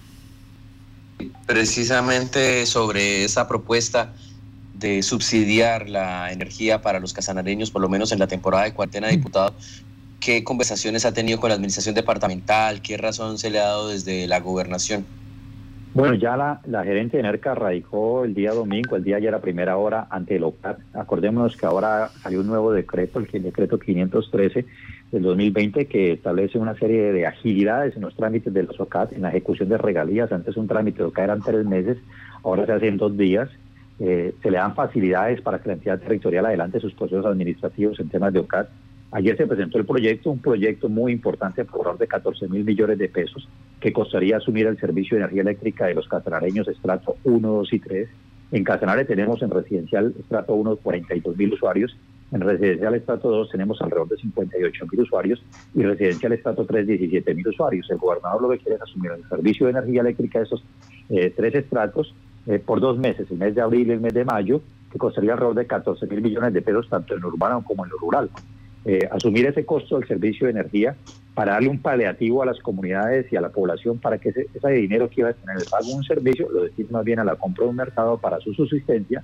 Precisamente 1.46 2.66
sobre 2.66 3.24
esa 3.24 3.48
propuesta 3.48 4.14
de 4.74 5.02
subsidiar 5.04 5.90
la 5.90 6.32
energía 6.32 6.82
para 6.82 7.00
los 7.00 7.14
casanareños, 7.14 7.72
por 7.72 7.82
lo 7.82 7.90
menos 7.90 8.12
en 8.12 8.20
la 8.20 8.28
temporada 8.28 8.66
de 8.66 8.74
cuarentena, 8.74 9.08
diputado, 9.08 9.54
¿qué 10.20 10.44
conversaciones 10.44 11.06
ha 11.06 11.14
tenido 11.14 11.40
con 11.40 11.50
la 11.50 11.56
administración 11.56 11.96
departamental? 11.96 12.82
¿Qué 12.82 12.98
razón 12.98 13.38
se 13.38 13.50
le 13.50 13.60
ha 13.60 13.66
dado 13.66 13.90
desde 13.90 14.28
la 14.28 14.40
gobernación? 14.40 15.06
Bueno, 15.94 16.16
ya 16.16 16.36
la, 16.36 16.60
la 16.66 16.84
gerente 16.84 17.16
de 17.16 17.24
NERCA 17.24 17.56
radicó 17.56 18.26
el 18.26 18.34
día 18.34 18.52
domingo, 18.52 18.98
el 18.98 19.04
día 19.06 19.18
ya 19.18 19.30
era 19.30 19.40
primera 19.40 19.78
hora 19.78 20.08
ante 20.10 20.36
el 20.36 20.44
OCAT. 20.44 20.78
Acordémonos 20.94 21.56
que 21.56 21.66
ahora 21.66 22.10
salió 22.22 22.42
un 22.42 22.48
nuevo 22.48 22.74
decreto, 22.74 23.20
el 23.20 23.44
decreto 23.44 23.80
513, 23.80 24.66
del 25.16 25.24
2020 25.24 25.88
que 25.88 26.12
establece 26.12 26.60
una 26.60 26.76
serie 26.76 27.14
de 27.14 27.26
agilidades 27.26 27.96
en 27.96 28.02
los 28.02 28.16
trámites 28.16 28.54
de 28.54 28.64
los 28.64 28.78
OCAT, 28.78 29.14
en 29.14 29.22
la 29.22 29.30
ejecución 29.30 29.70
de 29.70 29.78
regalías. 29.78 30.30
Antes 30.32 30.58
un 30.58 30.68
trámite 30.68 30.98
de 30.98 31.06
OCAT 31.06 31.24
eran 31.24 31.42
tres 31.42 31.66
meses, 31.66 31.98
ahora 32.44 32.66
se 32.66 32.74
hace 32.74 32.88
en 32.90 32.98
dos 32.98 33.18
días. 33.18 33.50
Eh, 33.98 34.34
se 34.44 34.52
le 34.52 34.58
dan 34.58 34.76
facilidades 34.76 35.40
para 35.40 35.60
que 35.60 35.70
la 35.70 35.76
entidad 35.76 36.00
territorial 36.00 36.46
adelante 36.46 36.82
sus 36.82 36.94
procesos 36.94 37.26
administrativos 37.26 37.98
en 38.02 38.10
temas 38.10 38.34
de 38.34 38.40
OCAT. 38.40 38.68
Ayer 39.12 39.38
se 39.38 39.48
presentó 39.48 39.78
el 39.78 39.86
proyecto, 39.86 40.32
un 40.32 40.40
proyecto 40.40 40.90
muy 40.90 41.14
importante 41.14 41.64
por 41.64 41.86
valor 41.86 41.98
de 41.98 42.08
14 42.08 42.50
mil 42.50 42.66
millones 42.66 42.98
de 42.98 43.08
pesos, 43.08 43.48
que 43.80 43.94
costaría 43.94 44.36
asumir 44.36 44.68
el 44.68 44.78
servicio 44.78 45.16
de 45.16 45.24
energía 45.24 45.44
eléctrica 45.44 45.86
de 45.86 45.94
los 45.94 46.10
catanareños 46.10 46.68
estrato 46.68 47.16
1, 47.24 47.48
2 47.48 47.74
y 47.74 47.80
3. 47.80 48.10
En 48.52 48.64
Casanare 48.66 49.06
tenemos 49.06 49.42
en 49.42 49.50
residencial 49.50 50.14
estrato 50.20 50.56
1 50.56 50.76
42 50.76 51.38
mil 51.38 51.54
usuarios 51.54 51.96
en 52.32 52.42
residencial 52.42 52.96
estrato 52.96 53.30
2 53.30 53.50
tenemos 53.50 53.82
alrededor 53.82 54.10
de 54.10 54.18
58 54.18 54.86
mil 54.92 55.02
usuarios 55.02 55.44
y 55.74 55.84
residencial 55.84 56.34
estrato 56.34 56.66
3 56.66 56.88
17 56.88 57.34
mil 57.36 57.48
usuarios. 57.48 57.90
El 57.90 57.98
gobernador 57.98 58.42
lo 58.42 58.50
que 58.50 58.58
quiere 58.58 58.76
es 58.76 58.82
asumir 58.82 59.12
el 59.12 59.28
servicio 59.30 59.68
de 59.68 59.72
energía 59.72 60.02
eléctrica 60.02 60.40
de 60.40 60.46
esos 60.46 60.64
eh, 61.10 61.34
tres 61.36 61.54
estratos 61.56 62.14
eh, 62.48 62.60
por 62.60 62.80
dos 62.80 62.98
meses, 62.98 63.30
el 63.30 63.38
mes 63.38 63.56
de 63.56 63.62
abril 63.62 63.88
y 63.88 63.92
el 63.92 64.02
mes 64.02 64.14
de 64.14 64.26
mayo, 64.26 64.62
que 64.92 64.98
costaría 64.98 65.34
alrededor 65.34 65.56
de 65.56 65.68
14 65.68 66.08
mil 66.08 66.22
millones 66.22 66.54
de 66.54 66.62
pesos 66.62 66.90
tanto 66.90 67.14
en 67.16 67.22
lo 67.22 67.28
urbano 67.28 67.64
como 67.64 67.86
en 67.86 67.92
lo 67.92 67.98
rural. 67.98 68.30
Eh, 68.88 69.08
asumir 69.12 69.48
ese 69.48 69.66
costo 69.66 69.98
del 69.98 70.08
servicio 70.08 70.46
de 70.46 70.52
energía 70.52 70.96
para 71.34 71.54
darle 71.54 71.70
un 71.70 71.80
paliativo 71.80 72.44
a 72.44 72.46
las 72.46 72.60
comunidades 72.60 73.32
y 73.32 73.36
a 73.36 73.42
la 73.42 73.50
población 73.50 73.98
para 73.98 74.20
que 74.20 74.30
ese, 74.30 74.70
dinero 74.70 75.10
que 75.10 75.22
iba 75.22 75.30
a 75.30 75.34
tener 75.34 75.58
el 75.58 75.66
pago 75.66 75.88
de 75.88 75.94
un 75.94 76.04
servicio 76.04 76.48
lo 76.52 76.64
destine 76.64 76.90
más 76.92 77.04
bien 77.04 77.20
a 77.20 77.24
la 77.24 77.36
compra 77.36 77.64
de 77.64 77.72
un 77.72 77.76
mercado 77.76 78.18
para 78.18 78.40
su 78.40 78.54
subsistencia 78.54 79.24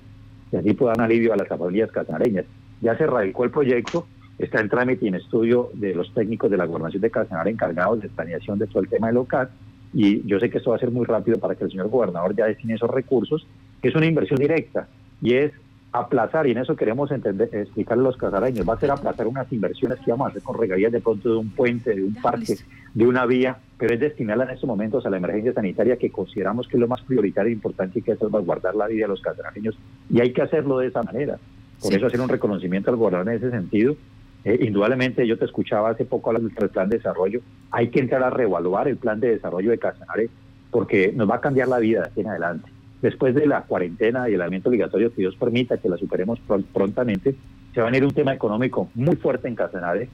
y 0.50 0.56
así 0.56 0.74
puedan 0.74 1.00
alivio 1.00 1.32
a 1.32 1.36
las 1.36 1.46
familias 1.46 1.92
catanareñas. 1.92 2.44
Ya 2.82 2.96
se 2.98 3.06
radicó 3.06 3.44
el 3.44 3.50
proyecto, 3.50 4.06
está 4.38 4.60
en 4.60 4.68
trámite 4.68 5.04
y 5.04 5.08
en 5.08 5.14
estudio 5.14 5.70
de 5.72 5.94
los 5.94 6.12
técnicos 6.12 6.50
de 6.50 6.56
la 6.56 6.66
gobernación 6.66 7.00
de 7.00 7.10
Casanare 7.10 7.50
encargados 7.50 8.02
de 8.02 8.08
planeación 8.08 8.58
de 8.58 8.66
todo 8.66 8.82
el 8.82 8.88
tema 8.88 9.06
del 9.06 9.16
local. 9.16 9.48
Y 9.94 10.26
yo 10.26 10.38
sé 10.40 10.50
que 10.50 10.58
esto 10.58 10.70
va 10.70 10.76
a 10.76 10.80
ser 10.80 10.90
muy 10.90 11.06
rápido 11.06 11.38
para 11.38 11.54
que 11.54 11.64
el 11.64 11.70
señor 11.70 11.88
gobernador 11.88 12.34
ya 12.34 12.46
destine 12.46 12.74
esos 12.74 12.90
recursos, 12.90 13.46
que 13.80 13.88
es 13.88 13.94
una 13.94 14.06
inversión 14.06 14.38
directa 14.38 14.88
y 15.20 15.34
es 15.34 15.52
aplazar, 15.92 16.46
y 16.46 16.52
en 16.52 16.58
eso 16.58 16.74
queremos 16.74 17.10
entender, 17.10 17.50
explicarle 17.52 18.02
a 18.02 18.06
los 18.06 18.16
casareños, 18.16 18.66
va 18.66 18.74
a 18.74 18.80
ser 18.80 18.90
aplazar 18.90 19.26
unas 19.26 19.52
inversiones 19.52 20.00
que 20.00 20.10
vamos 20.10 20.26
a 20.26 20.30
hacer 20.30 20.42
con 20.42 20.58
regalías 20.58 20.90
de 20.90 21.00
pronto 21.00 21.28
de 21.28 21.36
un 21.36 21.50
puente, 21.50 21.94
de 21.94 22.02
un 22.02 22.14
parque, 22.14 22.56
de 22.94 23.06
una 23.06 23.26
vía, 23.26 23.58
pero 23.76 23.92
es 23.92 24.00
destinarla 24.00 24.44
en 24.44 24.50
estos 24.50 24.66
momentos 24.66 25.04
a 25.04 25.10
la 25.10 25.18
emergencia 25.18 25.52
sanitaria 25.52 25.98
que 25.98 26.10
consideramos 26.10 26.66
que 26.66 26.78
es 26.78 26.80
lo 26.80 26.88
más 26.88 27.02
prioritario 27.02 27.50
e 27.50 27.52
importante 27.52 27.98
y 27.98 28.02
que 28.02 28.12
es 28.12 28.18
salvaguardar 28.18 28.74
la 28.74 28.86
vida 28.86 29.04
de 29.04 29.08
los 29.08 29.20
casareños 29.20 29.78
y 30.08 30.20
hay 30.20 30.32
que 30.32 30.40
hacerlo 30.40 30.78
de 30.78 30.86
esa 30.88 31.02
manera. 31.02 31.38
Por 31.82 31.94
eso 31.94 32.06
hacer 32.06 32.20
un 32.20 32.28
reconocimiento 32.28 32.90
al 32.90 32.96
gobernador 32.96 33.28
en 33.28 33.38
ese 33.38 33.50
sentido. 33.50 33.96
Eh, 34.44 34.58
indudablemente, 34.62 35.26
yo 35.26 35.38
te 35.38 35.44
escuchaba 35.44 35.90
hace 35.90 36.04
poco 36.04 36.30
hablar 36.30 36.42
del 36.42 36.70
plan 36.70 36.88
de 36.88 36.96
desarrollo. 36.96 37.40
Hay 37.70 37.88
que 37.88 38.00
entrar 38.00 38.22
a 38.22 38.30
reevaluar 38.30 38.88
el 38.88 38.96
plan 38.96 39.20
de 39.20 39.30
desarrollo 39.30 39.70
de 39.70 39.78
Casanare 39.78 40.28
porque 40.70 41.12
nos 41.14 41.30
va 41.30 41.36
a 41.36 41.40
cambiar 41.40 41.68
la 41.68 41.78
vida 41.78 42.00
de 42.00 42.06
aquí 42.06 42.20
en 42.22 42.28
adelante. 42.28 42.68
Después 43.02 43.34
de 43.34 43.46
la 43.46 43.62
cuarentena 43.62 44.28
y 44.28 44.34
el 44.34 44.40
aislamiento 44.40 44.68
obligatorio, 44.68 45.10
que 45.10 45.22
Dios 45.22 45.36
permita 45.36 45.76
que 45.76 45.88
la 45.88 45.96
superemos 45.96 46.40
prontamente, 46.72 47.34
Se 47.74 47.80
va 47.80 47.88
a 47.88 47.90
venir 47.90 48.04
un 48.04 48.12
tema 48.12 48.34
económico 48.34 48.90
muy 48.94 49.16
fuerte 49.16 49.48
en 49.48 49.54
Casanare 49.54 50.08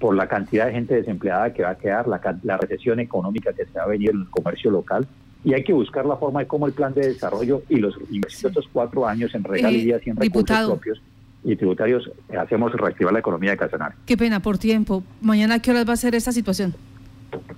por 0.00 0.16
la 0.16 0.26
cantidad 0.26 0.66
de 0.66 0.72
gente 0.72 0.94
desempleada 0.94 1.52
que 1.52 1.62
va 1.62 1.70
a 1.70 1.78
quedar, 1.78 2.08
la, 2.08 2.20
la 2.42 2.56
recesión 2.56 3.00
económica 3.00 3.52
que 3.52 3.64
se 3.66 3.78
va 3.78 3.84
a 3.84 3.88
venir 3.88 4.10
en 4.10 4.22
el 4.22 4.30
comercio 4.30 4.70
local 4.70 5.06
y 5.44 5.52
hay 5.54 5.62
que 5.62 5.72
buscar 5.72 6.06
la 6.06 6.16
forma 6.16 6.40
de 6.40 6.46
cómo 6.46 6.66
el 6.66 6.72
plan 6.72 6.92
de 6.92 7.08
desarrollo 7.08 7.62
y 7.68 7.76
los 7.76 7.96
estos 8.10 8.68
cuatro 8.72 9.06
años 9.06 9.34
en 9.34 9.44
regalías 9.44 10.04
y 10.06 10.10
en 10.10 10.16
recursos 10.16 10.66
propios 10.66 11.00
y 11.44 11.56
tributarios 11.56 12.10
eh, 12.30 12.36
hacemos 12.36 12.72
reactivar 12.72 13.12
la 13.12 13.20
economía 13.20 13.52
de 13.52 13.56
Casanare. 13.58 13.94
Qué 14.06 14.16
pena, 14.16 14.40
por 14.40 14.58
tiempo. 14.58 15.04
¿Mañana 15.20 15.56
a 15.56 15.58
qué 15.60 15.70
horas 15.70 15.88
va 15.88 15.92
a 15.92 15.96
ser 15.96 16.14
esta 16.14 16.32
situación? 16.32 16.74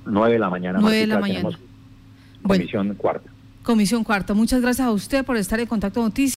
9 0.05 0.33
de 0.33 0.39
la 0.39 0.51
mañana. 0.51 0.79
9 0.81 0.97
de 0.99 1.07
la 1.07 1.19
mañana. 1.19 1.49
Comisión 2.43 2.95
cuarta. 2.95 3.31
Comisión 3.63 4.05
cuarta. 4.05 4.35
Muchas 4.35 4.61
gracias 4.61 4.87
a 4.87 4.91
usted 4.91 5.25
por 5.25 5.37
estar 5.37 5.59
en 5.61 5.67
contacto 5.67 6.01
con 6.01 6.09
Noticias. 6.09 6.35